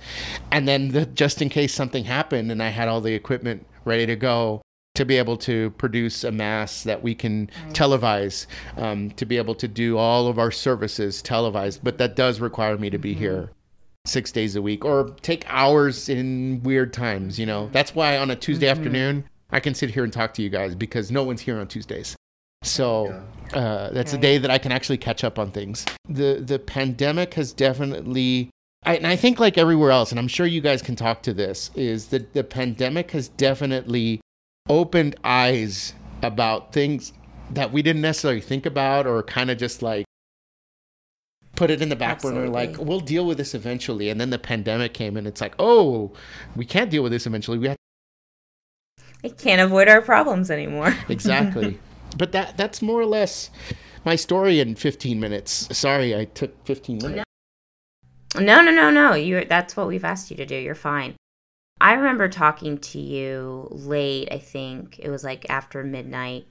[0.49, 4.07] and then the, just in case something happened, and I had all the equipment ready
[4.07, 4.63] to go
[4.95, 7.73] to be able to produce a mass that we can right.
[7.73, 8.45] televise,
[8.77, 11.81] um, to be able to do all of our services televised.
[11.83, 13.19] But that does require me to be mm-hmm.
[13.19, 13.51] here
[14.05, 17.39] six days a week or take hours in weird times.
[17.39, 18.79] You know, that's why on a Tuesday mm-hmm.
[18.79, 21.67] afternoon, I can sit here and talk to you guys because no one's here on
[21.67, 22.15] Tuesdays.
[22.63, 23.23] So
[23.53, 25.83] uh, that's a day that I can actually catch up on things.
[26.07, 28.51] The the pandemic has definitely
[28.83, 31.33] I, and I think, like everywhere else, and I'm sure you guys can talk to
[31.33, 34.21] this, is that the pandemic has definitely
[34.69, 37.13] opened eyes about things
[37.51, 40.05] that we didn't necessarily think about or kind of just like
[41.55, 42.41] put it in the back Absolutely.
[42.41, 45.53] burner like we'll deal with this eventually and then the pandemic came and it's like
[45.59, 46.11] oh
[46.55, 47.77] we can't deal with this eventually we have
[49.23, 51.77] we can't avoid our problems anymore exactly
[52.17, 53.49] but that that's more or less
[54.05, 57.25] my story in 15 minutes sorry i took 15 minutes
[58.35, 59.13] no, no, no, no.
[59.13, 60.55] You that's what we've asked you to do.
[60.55, 61.15] You're fine.
[61.81, 64.99] I remember talking to you late, I think.
[64.99, 66.45] It was like after midnight.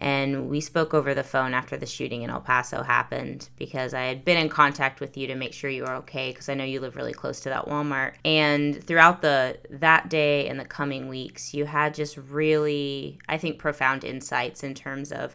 [0.00, 4.02] And we spoke over the phone after the shooting in El Paso happened because I
[4.02, 6.62] had been in contact with you to make sure you were okay because I know
[6.62, 8.12] you live really close to that Walmart.
[8.24, 13.58] And throughout the that day and the coming weeks, you had just really, I think,
[13.58, 15.34] profound insights in terms of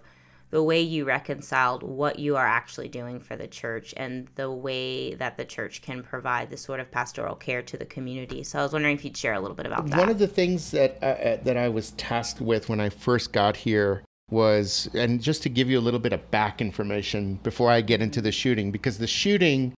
[0.53, 5.15] the way you reconciled what you are actually doing for the church and the way
[5.15, 8.43] that the church can provide this sort of pastoral care to the community.
[8.43, 9.97] So I was wondering if you'd share a little bit about that.
[9.97, 13.33] One of the things that uh, uh, that I was tasked with when I first
[13.33, 17.71] got here was and just to give you a little bit of back information before
[17.71, 19.73] I get into the shooting because the shooting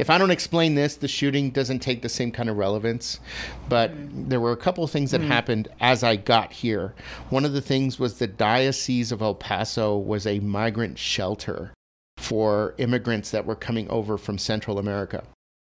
[0.00, 3.20] if I don't explain this, the shooting doesn't take the same kind of relevance.
[3.68, 4.28] But mm.
[4.28, 5.26] there were a couple of things that mm.
[5.26, 6.94] happened as I got here.
[7.28, 11.74] One of the things was the Diocese of El Paso was a migrant shelter
[12.16, 15.22] for immigrants that were coming over from Central America.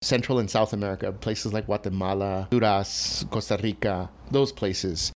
[0.01, 5.11] Central and South America, places like Guatemala, Honduras, Costa Rica, those places.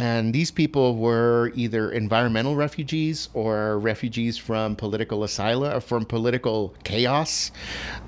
[0.00, 6.74] And these people were either environmental refugees or refugees from political asylum, or from political
[6.84, 7.50] chaos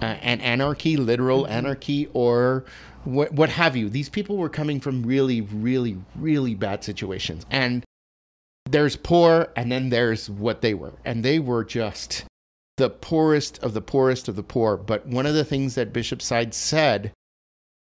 [0.01, 1.53] uh, and anarchy, literal mm-hmm.
[1.53, 2.65] anarchy, or
[3.03, 3.89] what, what have you.
[3.89, 7.45] These people were coming from really, really, really bad situations.
[7.51, 7.85] And
[8.67, 10.93] there's poor, and then there's what they were.
[11.05, 12.25] And they were just
[12.77, 14.77] the poorest of the poorest of the poor.
[14.77, 17.13] But one of the things that Bishop Seitz said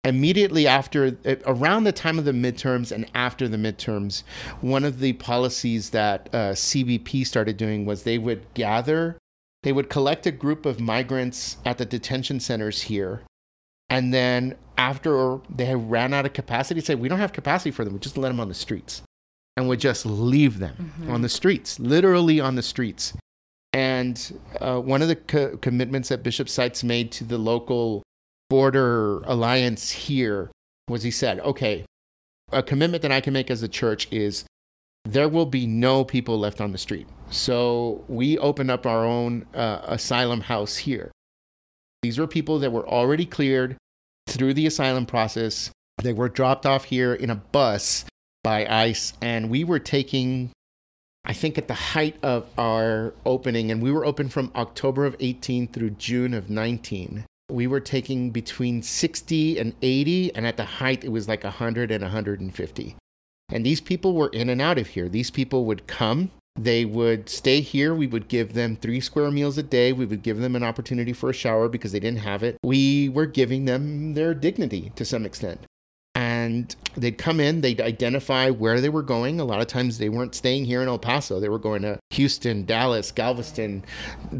[0.05, 4.23] immediately after around the time of the midterms and after the midterms
[4.63, 9.19] one of the policies that uh, cbp started doing was they would gather
[9.63, 13.23] they would collect a group of migrants at the detention centers here.
[13.89, 17.95] And then after they ran out of capacity say we don't have capacity for them.
[17.95, 19.03] We just let them on the streets.
[19.57, 21.11] And would just leave them mm-hmm.
[21.11, 23.13] on the streets literally on the streets.
[23.73, 28.03] And uh, one of the co- commitments that bishop seitz made to the local
[28.51, 30.51] border alliance here
[30.89, 31.87] was he said, okay,
[32.53, 34.45] a commitment that I can make as a church is
[35.07, 37.07] there will be no people left on the street.
[37.31, 41.11] So we opened up our own uh, asylum house here.
[42.03, 43.77] These were people that were already cleared
[44.27, 45.71] through the asylum process.
[46.03, 48.05] They were dropped off here in a bus
[48.43, 50.51] by ICE, and we were taking,
[51.25, 55.15] I think, at the height of our opening, and we were open from October of
[55.21, 60.65] 18 through June of 19 we were taking between 60 and 80 and at the
[60.65, 62.97] height it was like 100 and 150
[63.51, 65.09] and these people were in and out of here.
[65.09, 66.31] These people would come.
[66.57, 67.95] They would stay here.
[67.95, 69.93] We would give them three square meals a day.
[69.93, 72.59] We would give them an opportunity for a shower because they didn't have it.
[72.63, 75.61] We were giving them their dignity to some extent
[76.41, 79.41] and they'd come in, they'd identify where they were going.
[79.41, 81.99] A lot of times they weren't staying here in El Paso, they were going to
[82.11, 83.85] Houston, Dallas, Galveston,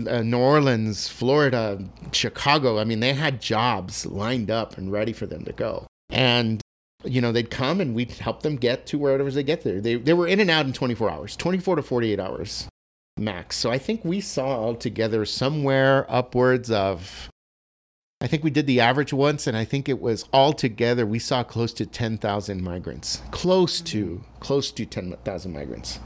[0.09, 1.83] uh, New Orleans, Florida,
[2.13, 2.79] Chicago.
[2.79, 5.87] I mean, they had jobs lined up and ready for them to go.
[6.11, 6.61] And
[7.05, 9.81] you know, they'd come and we'd help them get to wherever they get there.
[9.81, 12.69] They, they were in and out in 24 hours, 24 to 48 hours
[13.21, 13.57] max.
[13.57, 17.31] So I think we saw altogether somewhere upwards of
[18.23, 21.43] I think we did the average once, and I think it was altogether we saw
[21.43, 23.23] close to 10,000 migrants.
[23.31, 26.01] Close to, close to 10,000 migrants.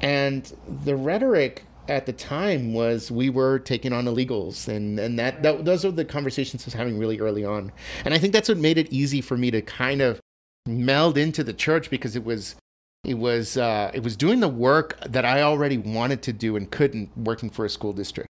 [0.00, 0.52] And
[0.84, 5.64] the rhetoric at the time was we were taking on illegals and and that, that
[5.64, 7.72] those are the conversations I was having really early on.
[8.04, 10.20] And I think that's what made it easy for me to kind of
[10.66, 12.54] meld into the church because it was
[13.02, 16.70] it was uh, it was doing the work that I already wanted to do and
[16.70, 18.29] couldn't working for a school district.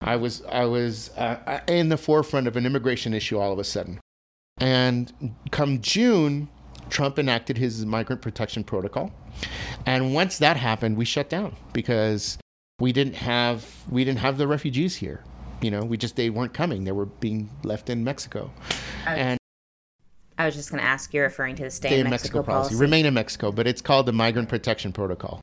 [0.00, 3.64] I was I was uh, in the forefront of an immigration issue all of a
[3.64, 4.00] sudden,
[4.58, 6.48] and come June,
[6.88, 9.10] Trump enacted his migrant protection protocol,
[9.86, 12.38] and once that happened, we shut down because
[12.78, 15.24] we didn't have we didn't have the refugees here.
[15.60, 18.50] You know, we just they weren't coming; they were being left in Mexico,
[19.06, 19.38] and.
[20.40, 21.12] I was just going to ask.
[21.12, 22.68] You're referring to the stay, stay in Mexico, Mexico policy.
[22.68, 22.80] policy.
[22.80, 25.40] Remain in Mexico, but it's called the Migrant Protection Protocol.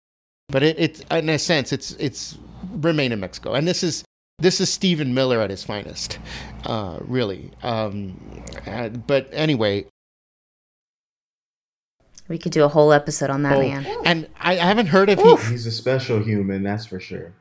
[0.48, 2.38] But it, it's in a sense, it's it's
[2.72, 4.06] remain in Mexico, and this is
[4.40, 6.20] this is Stephen Miller at his finest,
[6.66, 7.52] uh, really.
[7.64, 9.86] Um, uh, but anyway,
[12.28, 13.86] we could do a whole episode on that oh, man.
[14.06, 15.36] And I, I haven't heard if he.
[15.50, 17.34] He's a special human, that's for sure.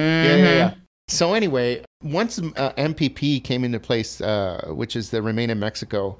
[0.00, 0.26] Mm-hmm.
[0.26, 0.74] Yeah, yeah, yeah.
[1.08, 6.18] So anyway, once uh, MPP came into place, uh, which is the Remain in Mexico,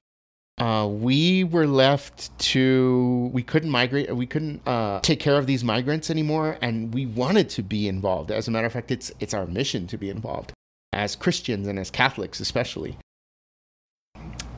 [0.60, 5.64] uh, we were left to we couldn't migrate we couldn't uh, take care of these
[5.64, 8.30] migrants anymore and we wanted to be involved.
[8.30, 10.52] As a matter of fact it's it's our mission to be involved
[10.92, 12.96] as christians and as catholics especially.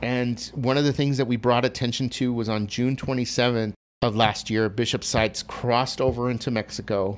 [0.01, 4.15] And one of the things that we brought attention to was on june 27th of
[4.17, 7.17] last year bishop seitz crossed over into mexico.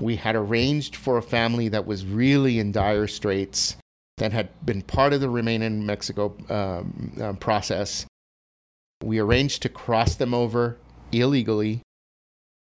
[0.00, 3.76] We had arranged for a family that was really in dire straits
[4.22, 8.06] that had been part of the remain in mexico um, uh, process
[9.02, 10.78] we arranged to cross them over
[11.10, 11.82] illegally,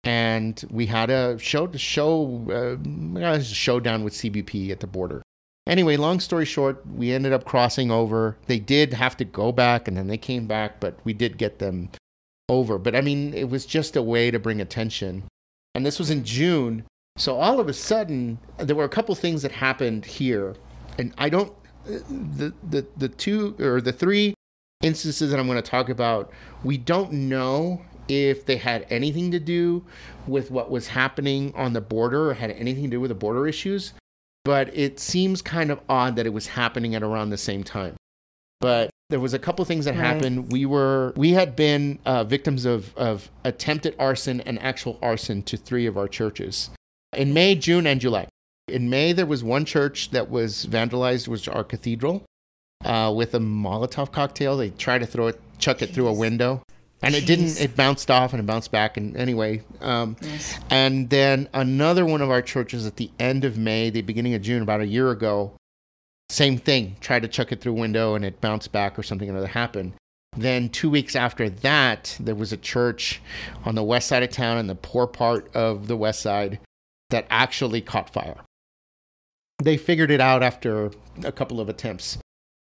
[0.05, 2.79] and we had a show show
[3.21, 5.23] uh, showdown with CBP at the border.
[5.67, 8.39] Anyway, long story short, we ended up crossing over.
[8.47, 11.59] They did have to go back, and then they came back, but we did get
[11.59, 11.91] them
[12.49, 12.79] over.
[12.79, 15.25] But I mean, it was just a way to bring attention.
[15.75, 16.85] And this was in June.
[17.19, 20.55] So all of a sudden, there were a couple things that happened here.
[20.99, 21.53] And I don't,
[21.87, 24.35] the, the, the two or the three
[24.83, 26.31] instances that I'm going to talk about,
[26.65, 29.85] we don't know if they had anything to do
[30.27, 33.47] with what was happening on the border or had anything to do with the border
[33.47, 33.93] issues,
[34.45, 37.97] but it seems kind of odd that it was happening at around the same time.
[38.61, 40.05] But there was a couple things that right.
[40.05, 40.53] happened.
[40.53, 45.57] We were we had been uh, victims of of attempted arson and actual arson to
[45.57, 46.71] three of our churches
[47.17, 48.27] in May, June, and July.
[48.69, 52.25] In May, there was one church that was vandalized, which was our cathedral
[52.85, 54.57] uh, with a Molotov cocktail.
[54.57, 56.63] They tried to throw it, chuck it through a window,
[57.03, 57.19] and Jeez.
[57.19, 57.61] it didn't.
[57.61, 58.97] It bounced off and it bounced back.
[58.97, 60.59] And anyway, um, yes.
[60.71, 64.43] and then another one of our churches at the end of May, the beginning of
[64.43, 65.53] June, about a year ago,
[66.29, 66.97] same thing.
[67.01, 69.95] Tried to chuck it through a window and it bounced back or something another happened.
[70.37, 73.21] Then two weeks after that, there was a church
[73.65, 76.61] on the west side of town in the poor part of the west side
[77.11, 78.37] that actually caught fire.
[79.63, 80.91] They figured it out after
[81.25, 82.19] a couple of attempts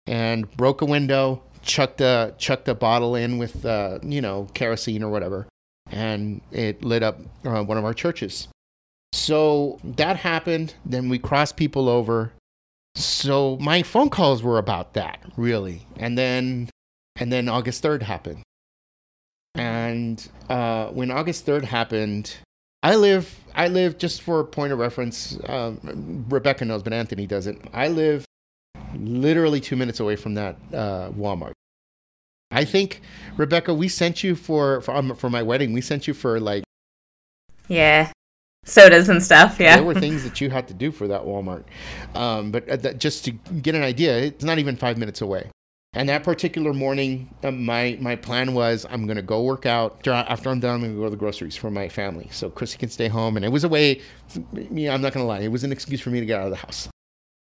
[0.05, 5.03] and broke a window, chucked a chucked a bottle in with uh, you know kerosene
[5.03, 5.47] or whatever,
[5.89, 8.47] and it lit up uh, one of our churches.
[9.11, 10.75] So that happened.
[10.85, 12.33] Then we crossed people over.
[12.95, 16.69] So my phone calls were about that really, and then
[17.15, 18.43] and then August third happened.
[19.55, 22.35] And uh, when August third happened,
[22.83, 25.39] I live I live just for a point of reference.
[25.47, 27.69] Um, Rebecca knows, but Anthony doesn't.
[27.73, 28.25] I live
[28.93, 31.53] literally two minutes away from that uh, Walmart.
[32.51, 33.01] I think
[33.37, 35.71] Rebecca, we sent you for for, um, for my wedding.
[35.71, 36.63] We sent you for like
[37.69, 38.11] yeah,
[38.65, 39.57] sodas and stuff.
[39.59, 41.63] Yeah, there were things that you had to do for that Walmart.
[42.13, 45.49] Um, but uh, that, just to get an idea, it's not even five minutes away.
[45.95, 50.07] And that particular morning, uh, my my plan was I'm gonna go work out.
[50.07, 52.89] After I'm done, I'm gonna go to the groceries for my family, so Chrissy can
[52.89, 53.35] stay home.
[53.35, 54.01] And it was a way.
[54.35, 56.57] I'm not gonna lie, it was an excuse for me to get out of the
[56.57, 56.89] house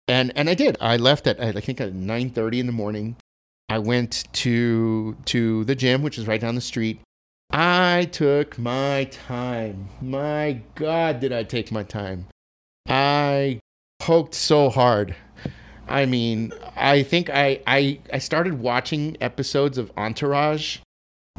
[0.09, 0.77] and and I did.
[0.81, 3.16] I left at I think at nine thirty in the morning.
[3.68, 7.01] I went to to the gym, which is right down the street.
[7.51, 9.90] I took my time.
[10.01, 12.27] My God, did I take my time?
[12.88, 13.61] I
[13.98, 15.14] poked so hard.
[15.88, 20.79] I mean, I think I I I started watching episodes of Entourage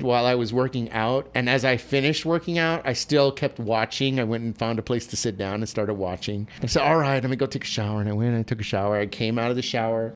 [0.01, 1.29] while I was working out.
[1.35, 4.19] And as I finished working out, I still kept watching.
[4.19, 6.47] I went and found a place to sit down and started watching.
[6.62, 7.99] I said, All right, let me go take a shower.
[8.01, 8.97] And I went and I took a shower.
[8.97, 10.13] I came out of the shower,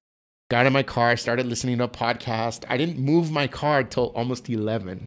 [0.49, 2.65] got in my car, started listening to a podcast.
[2.69, 5.05] I didn't move my car until almost 11.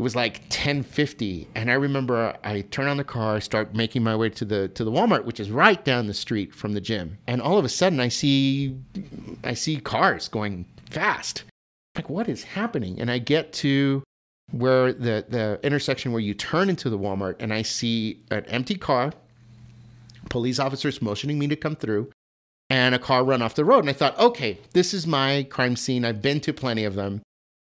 [0.00, 4.16] It was like 10:50 and I remember I turn on the car, start making my
[4.16, 7.18] way to the to the Walmart which is right down the street from the gym.
[7.26, 8.78] And all of a sudden I see
[9.44, 11.44] I see cars going fast.
[11.96, 12.98] Like what is happening?
[12.98, 14.02] And i get to
[14.52, 18.76] where the the intersection where you turn into the walmart and i see an empty
[18.76, 19.12] car
[20.30, 22.10] police officers motioning me to come through
[22.70, 25.76] and a car run off the road and i thought okay this is my crime
[25.76, 26.06] scene.
[26.06, 27.20] I've been to plenty of them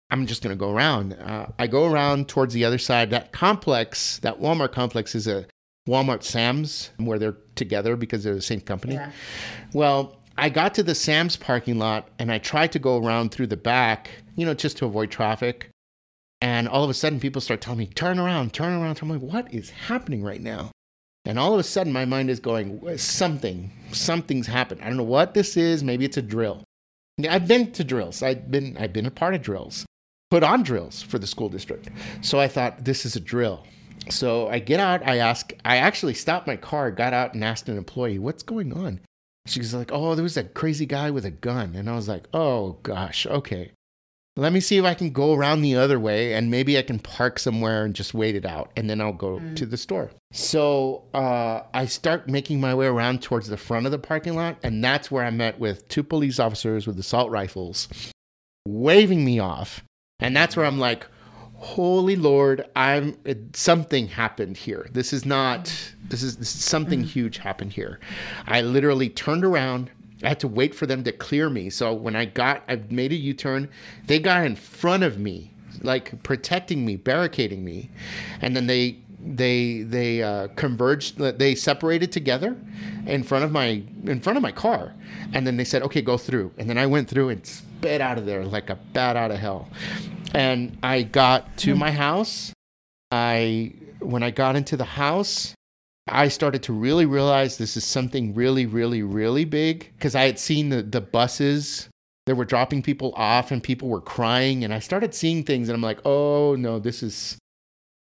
[0.10, 3.32] i'm just going to go around uh, i go around towards the other side that
[3.32, 5.46] complex that walmart complex is a
[5.88, 9.12] walmart sam's where they're together because they're the same company yeah.
[9.74, 13.48] well I got to the Sam's parking lot and I tried to go around through
[13.48, 15.70] the back, you know, just to avoid traffic.
[16.42, 19.00] And all of a sudden, people start telling me, turn around, turn around.
[19.02, 20.70] I'm like, what is happening right now?
[21.26, 24.82] And all of a sudden, my mind is going, something, something's happened.
[24.82, 25.84] I don't know what this is.
[25.84, 26.64] Maybe it's a drill.
[27.28, 28.22] I've been to drills.
[28.22, 29.88] I've been, I've been a part of drills,
[30.30, 31.90] put on drills for the school district.
[32.22, 33.64] So I thought, this is a drill.
[34.10, 35.08] So I get out.
[35.08, 38.72] I ask, I actually stopped my car, got out and asked an employee, what's going
[38.72, 39.00] on?
[39.48, 41.76] She's like, oh, there was a crazy guy with a gun.
[41.76, 43.72] And I was like, oh gosh, okay.
[44.38, 47.00] let me see if I can go around the other way and maybe I can
[47.00, 49.56] park somewhere and just wait it out and then I'll go mm.
[49.56, 50.12] to the store.
[50.32, 54.58] So uh, I start making my way around towards the front of the parking lot,
[54.62, 57.88] and that's where I met with two police officers with assault rifles
[58.68, 59.84] waving me off.
[60.20, 61.06] And that's where I'm like,
[61.60, 65.74] holy lord i'm it, something happened here this is not
[66.08, 67.08] this is, this is something mm.
[67.08, 68.00] huge happened here
[68.46, 69.90] i literally turned around
[70.24, 71.70] I had to wait for them to clear me.
[71.70, 73.70] So when I got, I made a U turn.
[74.06, 75.52] They got in front of me,
[75.82, 77.90] like protecting me, barricading me,
[78.42, 81.18] and then they they they uh, converged.
[81.18, 82.58] They separated together
[83.06, 84.94] in front of my in front of my car,
[85.34, 88.18] and then they said, "Okay, go through." And then I went through and sped out
[88.18, 89.70] of there like a bat out of hell.
[90.34, 91.80] And I got to hmm.
[91.80, 92.54] my house.
[93.12, 95.54] I when I got into the house,
[96.08, 100.40] I started to really realize this is something really, really, really big because I had
[100.40, 101.90] seen the, the buses
[102.26, 104.64] that were dropping people off and people were crying.
[104.64, 107.38] And I started seeing things and I'm like, oh no, this is,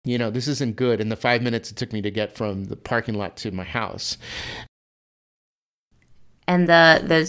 [0.03, 1.01] you know, this isn't good.
[1.01, 3.63] In the five minutes it took me to get from the parking lot to my
[3.63, 4.17] house.
[6.47, 7.25] And the, the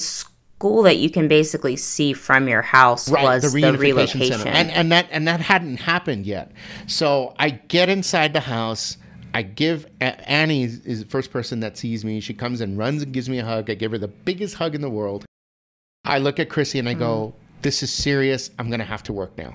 [0.62, 4.38] school that you can basically see from your house right, was the the relocation.
[4.38, 4.48] Center.
[4.48, 6.52] And, and that, and that hadn't happened yet.
[6.86, 8.96] So I get inside the house
[9.34, 12.20] I give Annie is the first person that sees me.
[12.20, 13.70] She comes and runs and gives me a hug.
[13.70, 15.24] I give her the biggest hug in the world.
[16.04, 17.38] I look at Chrissy and I go, hmm.
[17.62, 18.50] "This is serious.
[18.58, 19.54] I'm gonna have to work now."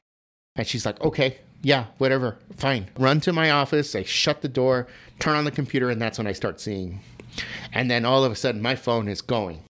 [0.55, 3.93] And she's like, "Okay, yeah, whatever, fine." Run to my office.
[3.93, 4.87] I shut the door,
[5.19, 7.01] turn on the computer, and that's when I start seeing.
[7.71, 9.61] And then all of a sudden, my phone is going,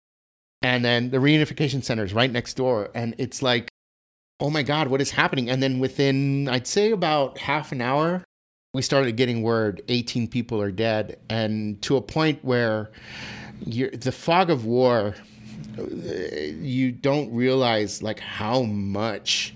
[0.62, 3.70] and then the reunification center is right next door, and it's like,
[4.40, 8.24] "Oh my God, what is happening?" And then within, I'd say about half an hour,
[8.74, 12.92] we started getting word 18 people are dead, and to a point where
[13.66, 15.16] the fog of war,
[15.78, 19.54] you don't realize like how much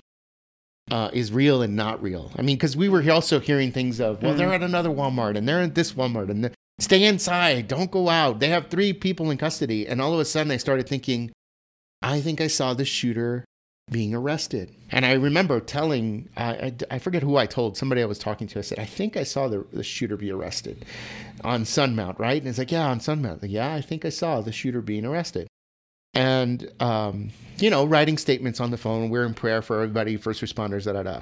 [0.90, 2.30] uh, is real and not real.
[2.36, 4.54] I mean, because we were also hearing things of, well, they're mm.
[4.54, 6.50] at another Walmart and they're at this Walmart and
[6.82, 8.40] stay inside, don't go out.
[8.40, 9.86] They have three people in custody.
[9.86, 11.32] And all of a sudden, I started thinking,
[12.02, 13.44] I think I saw the shooter
[13.90, 14.74] being arrested.
[14.90, 18.58] And I remember telling, I, I, forget who I told, somebody I was talking to,
[18.58, 20.84] I said, I think I saw the, the shooter be arrested
[21.44, 22.40] on Sunmount, right?
[22.40, 23.42] And it's like, yeah, on Sunmount.
[23.42, 25.46] Like, yeah, I think I saw the shooter being arrested.
[26.14, 29.08] And, um, you know, writing statements on the phone.
[29.08, 31.20] We're in prayer for everybody, first responders, da da da.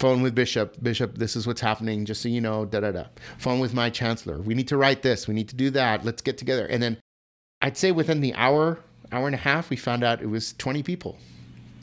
[0.00, 0.82] Phone with Bishop.
[0.82, 3.04] Bishop, this is what's happening, just so you know, da da da.
[3.38, 4.40] Phone with my chancellor.
[4.40, 5.28] We need to write this.
[5.28, 6.04] We need to do that.
[6.04, 6.66] Let's get together.
[6.66, 6.96] And then
[7.60, 8.80] I'd say within the hour,
[9.12, 11.18] hour and a half, we found out it was 20 people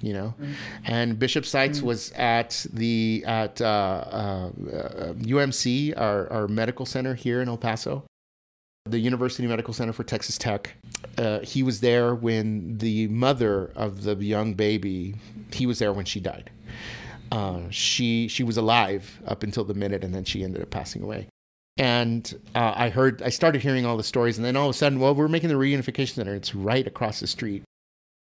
[0.01, 0.34] you know.
[0.39, 0.53] Mm.
[0.86, 1.84] And Bishop Seitz mm.
[1.84, 4.49] was at the at uh, uh,
[5.13, 8.03] UMC, our, our medical center here in El Paso,
[8.86, 10.76] the University Medical Center for Texas Tech.
[11.18, 15.15] Uh, he was there when the mother of the young baby,
[15.51, 16.51] he was there when she died.
[17.32, 21.03] Uh, she she was alive up until the minute, and then she ended up passing
[21.03, 21.28] away.
[21.80, 24.78] And uh, I heard, I started hearing all the stories, and then all of a
[24.78, 26.34] sudden, well, we're making the reunification center.
[26.34, 27.63] It's right across the street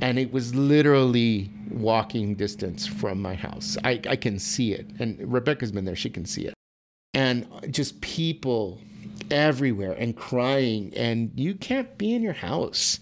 [0.00, 3.76] and it was literally walking distance from my house.
[3.84, 4.90] I, I can see it.
[4.98, 6.54] And Rebecca's been there, she can see it.
[7.12, 8.80] And just people
[9.30, 12.98] everywhere and crying, and you can't be in your house,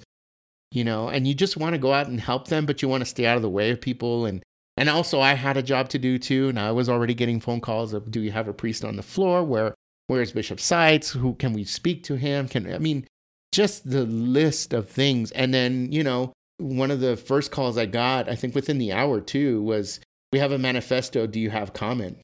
[0.71, 3.01] you know, and you just want to go out and help them, but you want
[3.01, 4.27] to stay out of the way of people.
[4.27, 4.43] And
[4.77, 7.61] and also I had a job to do too, and I was already getting phone
[7.61, 9.45] calls of do you have a priest on the floor?
[9.45, 9.75] Where
[10.07, 11.11] where's Bishop Seitz?
[11.11, 12.49] Who can we speak to him?
[12.49, 13.07] Can I mean
[13.53, 15.31] just the list of things.
[15.31, 18.93] And then, you know, one of the first calls I got, I think within the
[18.93, 20.01] hour too, was
[20.33, 21.27] we have a manifesto.
[21.27, 22.19] Do you have comment?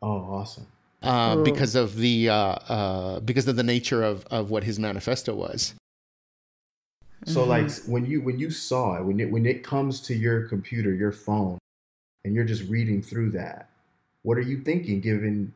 [0.00, 0.68] Oh, awesome.
[1.02, 5.34] Uh, because of the uh, uh, because of the nature of, of what his manifesto
[5.34, 5.74] was.
[7.24, 7.50] So, mm-hmm.
[7.50, 10.94] like when you when you saw it, when it when it comes to your computer,
[10.94, 11.58] your phone,
[12.24, 13.68] and you're just reading through that,
[14.22, 15.00] what are you thinking?
[15.00, 15.52] Given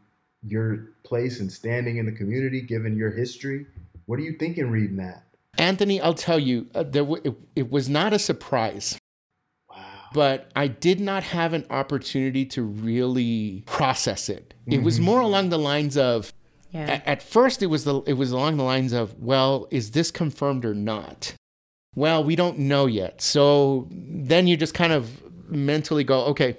[0.46, 3.66] your place and standing in the community, given your history,
[4.06, 5.24] what are you thinking reading that?
[5.58, 8.98] Anthony, I'll tell you, uh, there w- it, it was not a surprise.
[9.70, 9.76] Wow.
[10.12, 14.54] But I did not have an opportunity to really process it.
[14.62, 14.72] Mm-hmm.
[14.72, 15.04] It was mm-hmm.
[15.06, 16.32] more along the lines of,
[16.72, 16.80] yeah.
[16.80, 20.10] at, at first, it was the it was along the lines of, well, is this
[20.10, 21.34] confirmed or not?
[21.94, 23.22] Well, we don't know yet.
[23.22, 26.56] So then you just kind of mentally go, okay,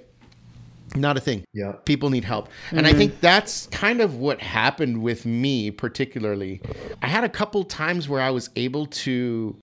[0.94, 1.44] not a thing.
[1.52, 1.72] Yeah.
[1.84, 2.48] People need help.
[2.48, 2.78] Mm-hmm.
[2.78, 2.98] And I mm-hmm.
[2.98, 6.60] think that's kind of what happened with me, particularly.
[7.02, 9.56] I had a couple times where I was able to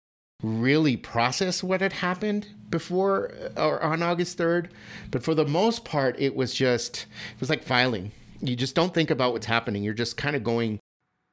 [0.43, 4.67] really process what had happened before or on August 3rd.
[5.11, 8.11] But for the most part, it was just, it was like filing.
[8.41, 9.83] You just don't think about what's happening.
[9.83, 10.79] You're just kind of going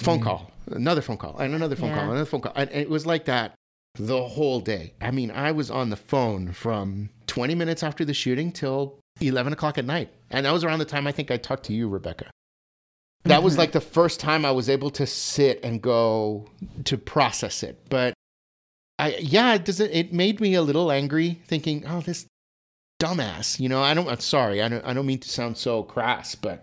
[0.01, 0.25] phone mm-hmm.
[0.25, 1.97] call, another phone call, and another phone yeah.
[1.97, 2.53] call, another phone call.
[2.55, 3.55] And it was like that
[3.97, 4.95] the whole day.
[5.01, 9.55] I mean, I was on the phone from 20 minutes after the shooting till 11
[9.55, 10.11] o'clock at night.
[10.31, 12.31] And that was around the time I think I talked to you, Rebecca.
[13.25, 13.45] That mm-hmm.
[13.45, 16.47] was like the first time I was able to sit and go
[16.85, 17.87] to process it.
[17.89, 18.13] But
[18.99, 22.27] I, yeah, it doesn't, it made me a little angry thinking, oh, this
[23.01, 24.61] dumbass, you know, I don't, I'm sorry.
[24.61, 26.63] I don't, I don't mean to sound so crass, but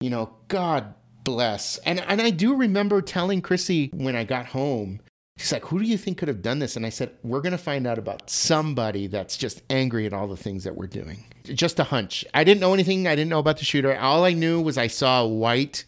[0.00, 0.94] you know, God
[1.24, 1.78] bless.
[1.78, 5.00] And, and I do remember telling Chrissy when I got home,
[5.36, 6.76] She's like, Who do you think could have done this?
[6.76, 10.26] And I said, We're going to find out about somebody that's just angry at all
[10.28, 11.24] the things that we're doing.
[11.44, 12.24] Just a hunch.
[12.34, 13.06] I didn't know anything.
[13.06, 13.96] I didn't know about the shooter.
[13.98, 15.84] All I knew was I saw a white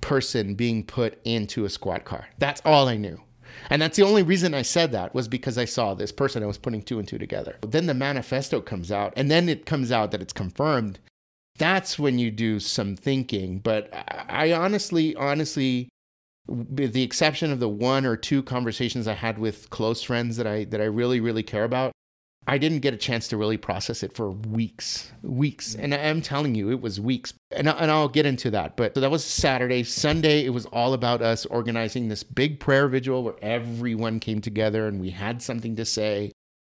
[0.00, 2.28] person being put into a squad car.
[2.38, 3.20] That's all I knew.
[3.68, 6.42] And that's the only reason I said that was because I saw this person.
[6.42, 7.56] I was putting two and two together.
[7.62, 10.98] Then the manifesto comes out, and then it comes out that it's confirmed.
[11.58, 13.58] That's when you do some thinking.
[13.58, 15.88] But I honestly, honestly,
[16.46, 20.46] with the exception of the one or two conversations I had with close friends that
[20.46, 21.92] I that I really really care about,
[22.46, 25.74] I didn't get a chance to really process it for weeks, weeks.
[25.74, 25.84] Mm.
[25.84, 27.34] And I'm telling you, it was weeks.
[27.50, 28.76] And, and I'll get into that.
[28.76, 29.82] But so that was Saturday.
[29.82, 34.86] Sunday, it was all about us organizing this big prayer vigil where everyone came together
[34.86, 36.32] and we had something to say.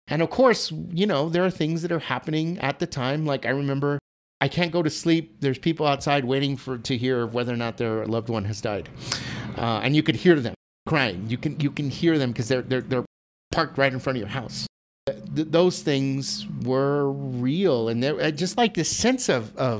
[0.07, 3.25] And of course, you know, there are things that are happening at the time.
[3.25, 3.99] Like I remember
[4.41, 5.37] I can't go to sleep.
[5.39, 8.89] There's people outside waiting for to hear whether or not their loved one has died,
[9.55, 10.55] uh, and you could hear them
[10.87, 11.25] crying.
[11.29, 13.05] You can you can hear them because they're they're they're
[13.51, 14.65] parked right in front of your house.
[15.07, 19.79] Th- those things were real, and they're uh, just like this sense of of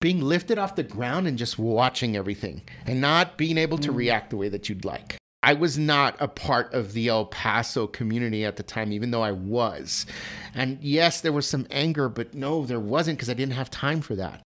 [0.00, 3.96] being lifted off the ground and just watching everything, and not being able to mm.
[3.96, 5.18] react the way that you'd like.
[5.42, 9.22] I was not a part of the El Paso community at the time, even though
[9.22, 10.06] I was.
[10.54, 14.00] And yes, there was some anger, but no, there wasn't because I didn't have time
[14.00, 14.42] for that.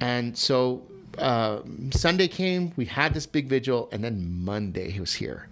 [0.00, 0.86] And so
[1.18, 1.60] uh,
[1.90, 5.48] Sunday came, we had this big vigil, and then Monday he was here.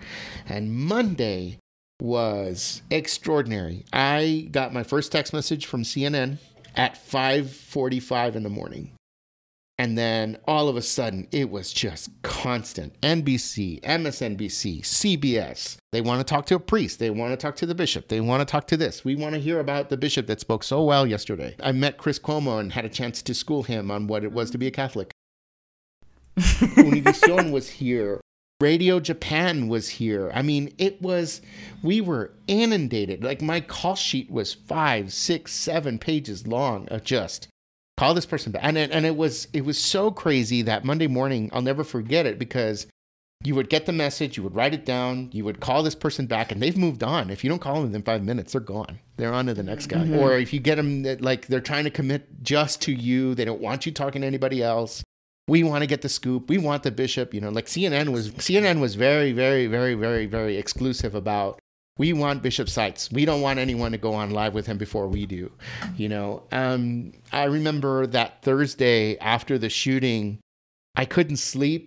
[0.49, 1.59] And Monday
[2.01, 3.85] was extraordinary.
[3.93, 6.39] I got my first text message from CNN
[6.75, 8.96] at 5:45 in the morning.
[9.79, 12.99] And then all of a sudden, it was just constant.
[13.03, 15.77] NBC, MSNBC, CBS.
[15.93, 16.99] They want to talk to a priest.
[16.99, 18.09] They want to talk to the bishop.
[18.09, 19.05] They want to talk to this.
[19.05, 21.57] We want to hear about the bishop that spoke so well yesterday.
[21.63, 24.51] I met Chris Cuomo and had a chance to school him on what it was
[24.53, 25.13] to be a Catholic.
[26.39, 28.21] Univision was here.
[28.61, 30.31] Radio Japan was here.
[30.33, 31.43] I mean, it was,
[31.83, 33.23] we were inundated.
[33.23, 37.49] Like my call sheet was five, six, seven pages long of just
[37.97, 38.63] call this person back.
[38.65, 42.27] And it, and it was it was so crazy that Monday morning I'll never forget
[42.27, 42.87] it because
[43.45, 46.27] you would get the message, you would write it down, you would call this person
[46.27, 47.31] back, and they've moved on.
[47.31, 48.99] If you don't call them within five minutes, they're gone.
[49.17, 49.99] They're on to the next guy.
[49.99, 50.19] Mm-hmm.
[50.19, 53.61] Or if you get them like they're trying to commit just to you, they don't
[53.61, 55.03] want you talking to anybody else.
[55.49, 56.49] We want to get the scoop.
[56.49, 57.33] We want the bishop.
[57.33, 61.61] You know, like CNN was CNN was very, very, very, very, very exclusive about
[61.99, 63.11] we want Bishop Seitz.
[63.11, 65.51] We don't want anyone to go on live with him before we do.
[65.97, 70.41] You know, um, I remember that Thursday after the shooting,
[70.95, 71.87] I couldn't sleep,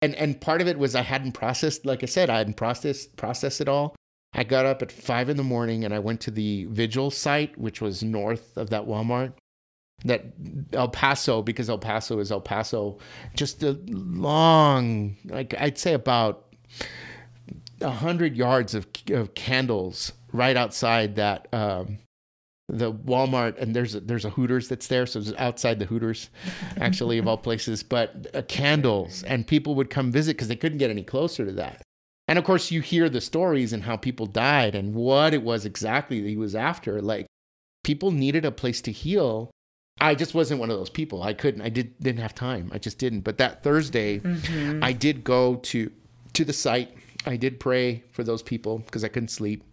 [0.00, 1.84] and and part of it was I hadn't processed.
[1.84, 3.94] Like I said, I hadn't processed processed it all.
[4.32, 7.56] I got up at five in the morning and I went to the vigil site,
[7.56, 9.32] which was north of that Walmart.
[10.04, 10.26] That
[10.74, 12.98] El Paso, because El Paso is El Paso,
[13.34, 16.54] just a long, like I'd say about
[17.80, 21.98] a hundred yards of, of candles right outside that um,
[22.68, 26.30] the Walmart, and there's a, there's a Hooters that's there, so it's outside the Hooters,
[26.80, 27.82] actually of all places.
[27.82, 31.52] But uh, candles, and people would come visit because they couldn't get any closer to
[31.52, 31.82] that.
[32.28, 35.64] And of course, you hear the stories and how people died and what it was
[35.64, 37.00] exactly that he was after.
[37.00, 37.26] Like
[37.84, 39.52] people needed a place to heal.
[40.00, 41.22] I just wasn't one of those people.
[41.22, 41.62] I couldn't.
[41.62, 42.70] I did didn't have time.
[42.74, 43.20] I just didn't.
[43.20, 44.82] But that Thursday, mm-hmm.
[44.82, 45.90] I did go to
[46.32, 46.90] to the site
[47.26, 49.64] I did pray for those people because I couldn't sleep.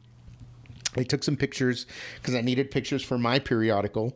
[0.95, 1.85] I took some pictures
[2.15, 4.15] because I needed pictures for my periodical.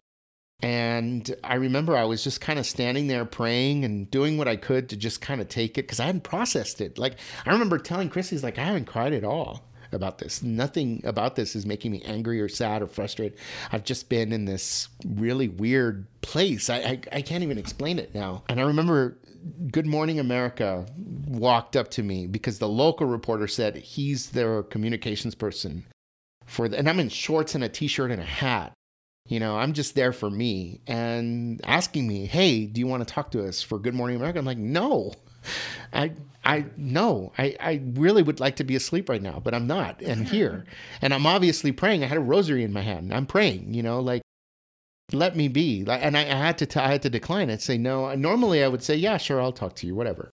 [0.64, 4.56] And I remember I was just kind of standing there praying and doing what I
[4.56, 6.98] could to just kind of take it because I hadn't processed it.
[6.98, 7.16] Like,
[7.46, 10.42] I remember telling Chrissy's, like, I haven't cried at all about this.
[10.42, 13.38] Nothing about this is making me angry or sad or frustrated.
[13.72, 16.72] I've just been in this really weird place.
[16.72, 18.44] I, I, I can't even explain it now.
[18.50, 19.18] And I remember
[19.72, 20.86] Good Morning America
[21.28, 25.86] walked up to me because the local reporter said he's their communications person
[26.46, 28.74] for the, and I'm in shorts and a t-shirt and a hat.
[29.28, 33.14] You know, I'm just there for me and asking me, "Hey, do you want to
[33.14, 35.14] talk to us for Good Morning America?" I'm like, "No."
[35.94, 36.12] I
[36.44, 40.02] I no, I, I really would like to be asleep right now, but I'm not.
[40.02, 40.52] And here.
[40.52, 40.96] Mm-hmm.
[41.02, 42.04] And I'm obviously praying.
[42.04, 43.14] I had a rosary in my hand.
[43.14, 44.22] I'm praying, you know, like
[45.12, 45.84] let me be.
[45.84, 47.62] Like and I, had to t- I had to decline it.
[47.62, 48.14] Say no.
[48.16, 50.32] Normally I would say yeah, sure, I'll talk to you, whatever.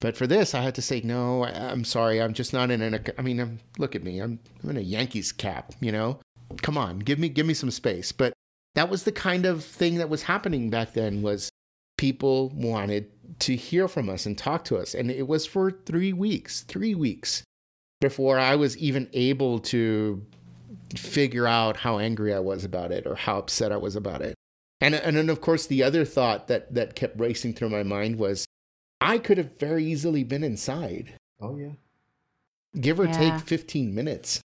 [0.00, 1.44] But for this, I had to say no.
[1.44, 3.04] I, am sorry, I'm just not in an.
[3.16, 4.20] I mean, I'm, look at me.
[4.20, 5.72] I'm, I'm in a Yankees cap.
[5.80, 6.20] You know,
[6.62, 8.12] come on, give me give me some space.
[8.12, 8.32] But
[8.74, 11.50] that was the kind of thing that was happening back then was
[11.96, 14.94] people wanted to hear from us and talk to us.
[14.94, 17.44] And it was for three weeks, three weeks
[18.00, 20.22] before I was even able to
[20.98, 24.34] figure out how angry I was about it or how upset I was about it.
[24.80, 28.18] And and then of course the other thought that that kept racing through my mind
[28.18, 28.44] was
[29.00, 31.14] I could have very easily been inside.
[31.40, 31.72] Oh yeah.
[32.80, 33.12] Give or yeah.
[33.12, 34.40] take 15 minutes.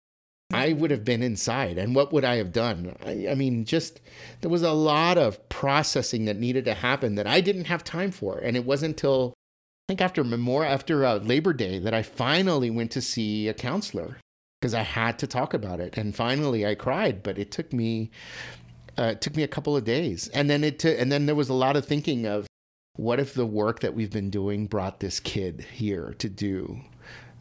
[0.52, 1.78] I would have been inside.
[1.78, 2.96] And what would I have done?
[3.04, 4.00] I, I, mean, just
[4.40, 8.10] there was a lot of processing that needed to happen that I didn't have time
[8.10, 8.38] for.
[8.38, 9.34] And it wasn't until
[9.88, 13.54] I think after Memorial, after uh, Labor Day, that I finally went to see a
[13.54, 14.18] counselor
[14.60, 15.96] because I had to talk about it.
[15.96, 18.10] And finally, I cried, but it took me
[18.98, 21.34] uh, it took me a couple of days, and then it t- and then there
[21.34, 22.46] was a lot of thinking of
[22.96, 26.80] what if the work that we've been doing brought this kid here to do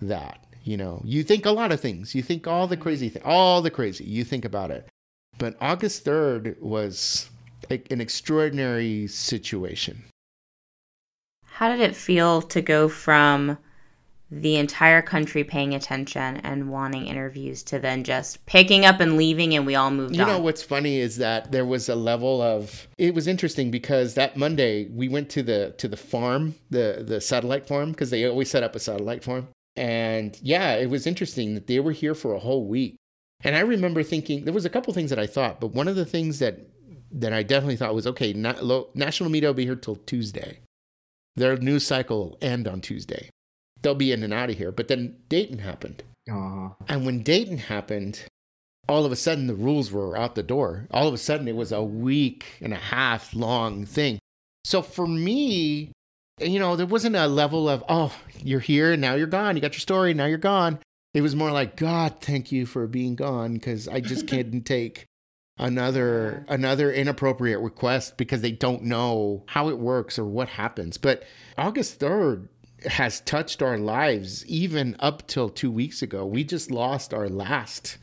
[0.01, 0.45] that.
[0.63, 2.15] You know, you think a lot of things.
[2.15, 4.05] You think all the crazy things, all the crazy.
[4.05, 4.87] You think about it.
[5.37, 7.29] But August 3rd was
[7.69, 10.03] an extraordinary situation.
[11.45, 13.57] How did it feel to go from
[14.31, 19.55] the entire country paying attention and wanting interviews to then just picking up and leaving
[19.55, 20.27] and we all moved you on.
[20.27, 24.13] You know what's funny is that there was a level of it was interesting because
[24.13, 28.25] that Monday we went to the to the farm, the the satellite farm because they
[28.25, 29.47] always set up a satellite farm.
[29.75, 32.95] And yeah, it was interesting that they were here for a whole week.
[33.43, 35.95] And I remember thinking there was a couple things that I thought, but one of
[35.95, 36.59] the things that
[37.11, 40.59] that I definitely thought was okay, national media will be here till Tuesday.
[41.35, 43.29] Their news cycle will end on Tuesday
[43.81, 44.71] they'll be in and out of here.
[44.71, 46.03] But then Dayton happened.
[46.29, 46.69] Uh-huh.
[46.87, 48.23] And when Dayton happened,
[48.87, 50.87] all of a sudden the rules were out the door.
[50.91, 54.19] All of a sudden it was a week and a half long thing.
[54.63, 55.91] So for me,
[56.39, 59.55] you know, there wasn't a level of, oh, you're here and now you're gone.
[59.55, 60.79] You got your story, now you're gone.
[61.13, 65.05] It was more like, God, thank you for being gone because I just can't take
[65.57, 70.97] another another inappropriate request because they don't know how it works or what happens.
[70.97, 71.23] But
[71.57, 72.47] August 3rd
[72.85, 76.25] has touched our lives even up till two weeks ago.
[76.25, 77.97] We just lost our last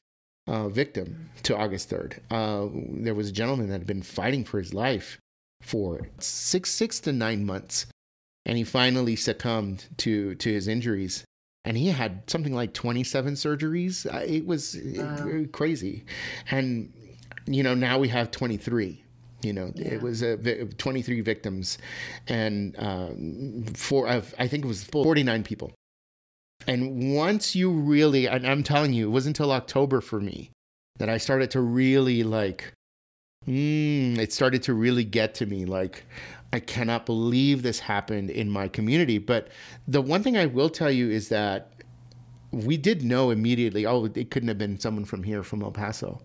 [0.46, 2.18] uh, victim to August 3rd.
[2.30, 2.68] Uh,
[3.02, 5.18] there was a gentleman that had been fighting for his life
[5.62, 7.86] for six, six to nine months,
[8.44, 11.24] and he finally succumbed to, to his injuries.
[11.64, 14.06] And he had something like 27 surgeries.
[14.06, 15.46] Uh, it was wow.
[15.50, 16.04] crazy.
[16.48, 16.92] And,
[17.46, 19.02] you know, now we have 23.
[19.46, 19.94] You know, yeah.
[19.94, 20.36] it was uh,
[20.76, 21.78] 23 victims,
[22.26, 24.08] and um, four.
[24.08, 25.72] I think it was 49 people.
[26.66, 30.50] And once you really, and I'm telling you, it wasn't until October for me
[30.98, 32.72] that I started to really like.
[33.46, 35.64] Mm, it started to really get to me.
[35.64, 36.04] Like,
[36.52, 39.18] I cannot believe this happened in my community.
[39.18, 39.48] But
[39.86, 41.70] the one thing I will tell you is that
[42.50, 43.86] we did know immediately.
[43.86, 46.22] Oh, it couldn't have been someone from here, from El Paso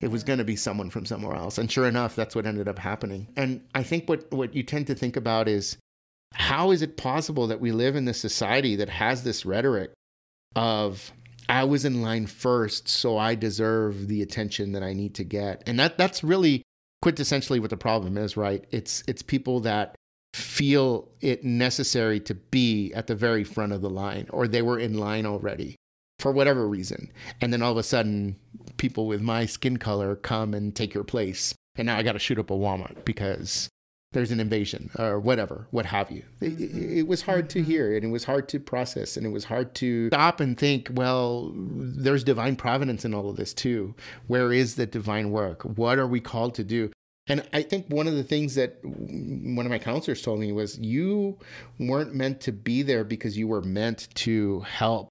[0.00, 1.58] it was going to be someone from somewhere else.
[1.58, 3.28] And sure enough, that's what ended up happening.
[3.36, 5.76] And I think what, what you tend to think about is
[6.34, 9.92] how is it possible that we live in this society that has this rhetoric
[10.54, 11.12] of,
[11.48, 15.62] I was in line first, so I deserve the attention that I need to get.
[15.66, 16.62] And that, that's really
[17.04, 18.64] quintessentially what the problem is, right?
[18.70, 19.96] It's, it's people that
[20.34, 24.78] feel it necessary to be at the very front of the line or they were
[24.78, 25.74] in line already
[26.18, 27.10] for whatever reason.
[27.40, 28.36] And then all of a sudden,
[28.76, 31.54] people with my skin color come and take your place.
[31.76, 33.68] And now I got to shoot up a Walmart because
[34.12, 36.22] there's an invasion or whatever, what have you.
[36.40, 36.60] It,
[36.98, 37.70] it, was hard to mm-hmm.
[37.70, 40.88] hear and it was hard to process and it was hard to stop and think,
[40.92, 43.94] well, there's divine providence in all of this too.
[44.26, 45.62] Where is the divine work?
[45.62, 46.90] What are we called to do?
[47.28, 50.78] And I think one of the things that one of my counselors told me was
[50.78, 51.38] you
[51.78, 55.07] weren't meant to be there because you were meant to help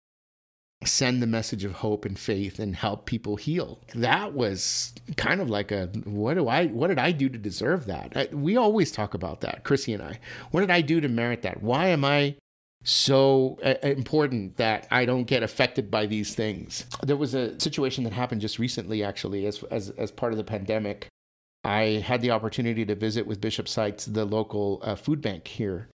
[0.84, 3.80] send the message of hope and faith and help people heal.
[3.96, 7.86] That was kind of like a what do I what did I do to deserve
[7.88, 8.14] that?
[8.16, 10.20] I, we always talk about that, Chrissy and I.
[10.52, 11.64] What did I do to merit that?
[11.64, 12.36] Why am I
[12.84, 16.86] so uh, important that I don't get affected by these things?
[17.04, 20.44] There was a situation that happened just recently actually as as as part of the
[20.44, 21.08] pandemic.
[21.64, 25.90] I had the opportunity to visit with Bishop Seitz, the local uh, food bank here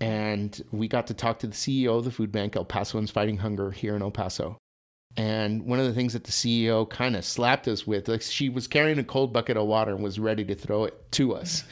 [0.00, 3.38] and we got to talk to the CEO of the food bank, El Pasoans Fighting
[3.38, 4.56] Hunger, here in El Paso.
[5.16, 8.48] And one of the things that the CEO kind of slapped us with, like she
[8.48, 11.64] was carrying a cold bucket of water and was ready to throw it to us.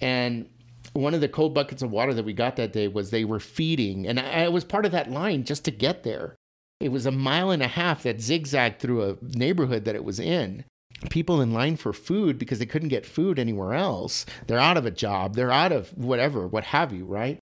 [0.00, 0.48] And
[0.94, 3.40] one of the cold buckets of water that we got that day was they were
[3.40, 6.34] feeding, and I, I was part of that line just to get there.
[6.80, 10.18] It was a mile and a half that zigzagged through a neighborhood that it was
[10.18, 10.64] in
[11.10, 14.26] people in line for food because they couldn't get food anywhere else.
[14.46, 17.38] They're out of a job, they're out of whatever, what have you, right?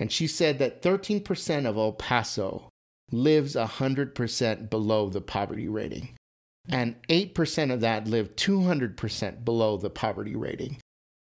[0.00, 2.68] And she said that 13% of El Paso
[3.12, 6.08] lives 100% below the poverty rating.
[6.68, 10.78] And 8% of that lived 200% below the poverty rating.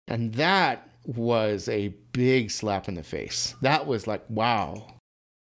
[0.06, 3.54] And that was a big slap in the face.
[3.62, 4.86] That was like, wow,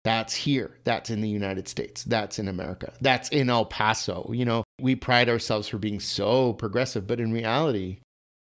[0.03, 0.71] that's here.
[0.83, 2.03] That's in the United States.
[2.03, 2.93] That's in America.
[3.01, 4.29] That's in El Paso.
[4.33, 7.99] You know, we pride ourselves for being so progressive, but in reality,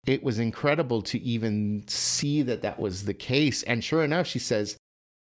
[0.06, 3.64] it was incredible to even see that that was the case.
[3.64, 4.78] And sure enough, she says,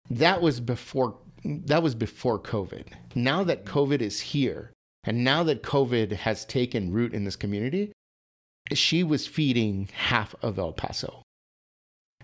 [0.10, 2.88] that was before that was before COVID.
[3.16, 4.74] Now that COVID is here,
[5.04, 7.92] and now that COVID has taken root in this community,
[8.74, 11.22] she was feeding half of El Paso.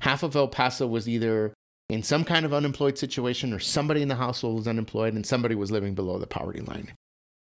[0.02, 1.54] Half of El Paso was either
[1.90, 5.56] in some kind of unemployed situation or somebody in the household was unemployed and somebody
[5.56, 6.94] was living below the poverty line.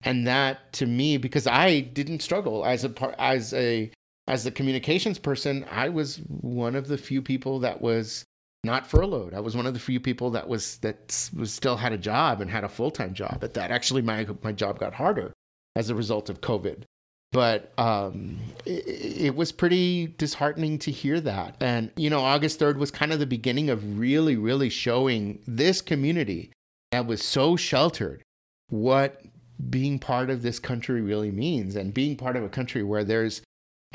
[0.03, 3.91] And that to me, because I didn't struggle as a as a
[4.27, 8.25] as a communications person, I was one of the few people that was
[8.63, 9.33] not furloughed.
[9.33, 12.41] I was one of the few people that was that was still had a job
[12.41, 13.39] and had a full time job.
[13.43, 15.33] At that, actually, my my job got harder
[15.75, 16.83] as a result of COVID.
[17.31, 21.57] But um, it, it was pretty disheartening to hear that.
[21.59, 25.81] And you know, August third was kind of the beginning of really, really showing this
[25.81, 26.51] community
[26.91, 28.23] that was so sheltered
[28.69, 29.21] what
[29.69, 33.41] being part of this country really means, and being part of a country where there's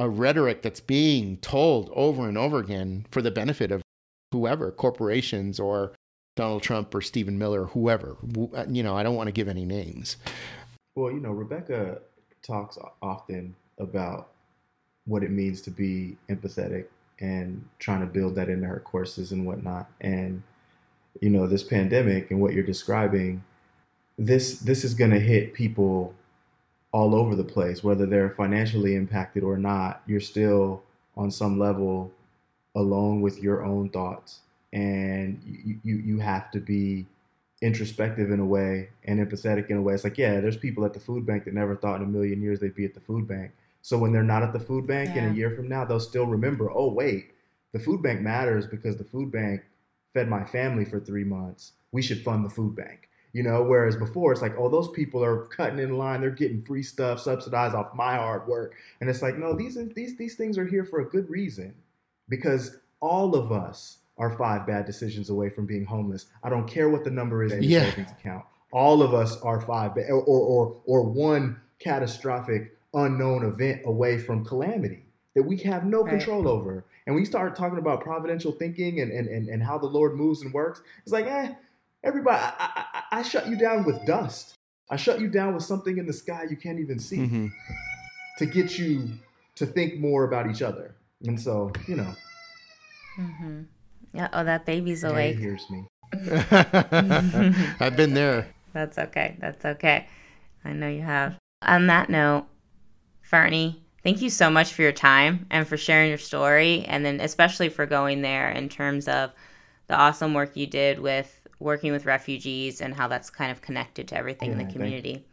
[0.01, 3.83] a rhetoric that's being told over and over again for the benefit of
[4.33, 5.93] whoever, corporations or
[6.37, 8.17] Donald Trump or Stephen Miller, whoever.
[8.57, 10.17] Uh, you know, I don't want to give any names.
[10.97, 11.99] Well, you know, Rebecca
[12.43, 14.31] talks often about
[15.05, 16.87] what it means to be empathetic
[17.21, 19.91] and trying to build that into her courses and whatnot.
[20.01, 20.43] And
[21.21, 23.45] you know, this pandemic and what you're describing,
[24.17, 26.15] this this is going to hit people
[26.93, 30.03] all over the place, whether they're financially impacted or not.
[30.07, 30.83] You're still
[31.17, 32.13] on some level
[32.75, 34.41] alone with your own thoughts
[34.73, 37.07] and you, you, you have to be
[37.63, 39.95] introspective in a way and empathetic in a way.
[39.95, 42.41] It's like, yeah, there's people at the food bank that never thought in a million
[42.41, 43.53] years they'd be at the food bank.
[43.83, 45.25] So when they're not at the food bank yeah.
[45.25, 47.33] in a year from now, they'll still remember, oh, wait,
[47.73, 49.63] the food bank matters because the food bank
[50.13, 51.73] fed my family for three months.
[51.93, 53.09] We should fund the food bank.
[53.33, 56.63] You know, whereas before it's like, oh, those people are cutting in line, they're getting
[56.63, 58.75] free stuff subsidized off my hard work.
[59.01, 61.75] And it's like, no, these these these things are here for a good reason
[62.29, 66.27] because all of us are five bad decisions away from being homeless.
[66.43, 67.91] I don't care what the number is in your yeah.
[67.91, 68.45] savings account.
[68.73, 74.45] All of us are five or, or or or one catastrophic unknown event away from
[74.45, 75.05] calamity
[75.35, 76.11] that we have no right.
[76.11, 76.85] control over.
[77.07, 80.43] And we start talking about providential thinking and, and, and, and how the Lord moves
[80.43, 80.83] and works.
[81.03, 81.55] It's like, eh,
[82.03, 84.55] everybody, I, I, I shut you down with dust.
[84.91, 87.47] I shut you down with something in the sky you can't even see mm-hmm.
[88.39, 89.09] to get you
[89.57, 90.95] to think more about each other.
[91.25, 92.15] And so, you know.
[93.19, 93.63] Mm-hmm.
[94.13, 94.29] Yeah.
[94.33, 95.35] Oh, that baby's awake.
[95.35, 95.85] Yeah, he hears me.
[97.81, 98.49] I've been there.
[98.73, 99.37] That's okay.
[99.39, 100.07] That's okay.
[100.65, 101.37] I know you have.
[101.63, 102.47] On that note,
[103.23, 107.21] Fernie, thank you so much for your time and for sharing your story, and then
[107.21, 109.33] especially for going there in terms of
[109.87, 114.09] the awesome work you did with working with refugees and how that's kind of connected
[114.09, 115.25] to everything yeah, in the community.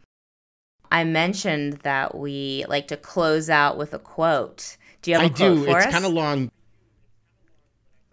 [0.90, 4.76] I mentioned that we like to close out with a quote.
[5.02, 5.64] Do you have a I quote do.
[5.64, 6.50] For it's kind of long,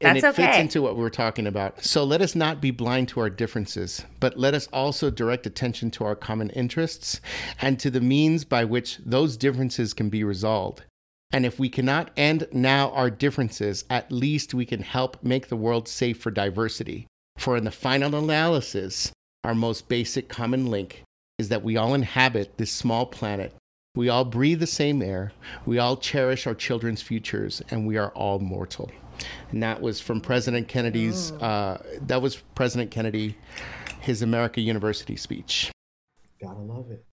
[0.01, 0.45] and That's it okay.
[0.47, 1.83] fits into what we're talking about.
[1.83, 5.89] So let us not be blind to our differences, but let us also direct attention
[5.91, 7.21] to our common interests
[7.61, 10.83] and to the means by which those differences can be resolved.
[11.31, 15.55] And if we cannot end now our differences, at least we can help make the
[15.55, 17.07] world safe for diversity.
[17.37, 19.11] For in the final analysis,
[19.43, 21.03] our most basic common link
[21.37, 23.53] is that we all inhabit this small planet.
[23.95, 25.31] We all breathe the same air.
[25.65, 28.91] We all cherish our children's futures, and we are all mortal
[29.51, 31.31] and that was from President Kennedy's.
[31.33, 31.45] Oh.
[31.45, 33.37] Uh, that was President Kennedy,
[34.01, 35.71] his America University speech.
[36.41, 37.05] Gotta love it.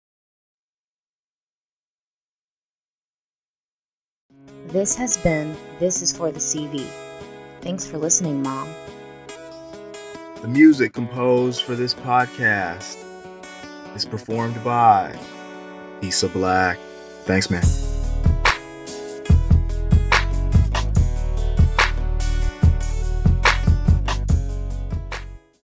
[4.68, 6.86] This has been This is for the CV.
[7.60, 8.68] Thanks for listening, Mom.
[10.42, 12.96] The music composed for this podcast
[13.94, 15.16] is performed by
[16.02, 16.80] Issa Black.
[17.26, 17.62] Thanks, man.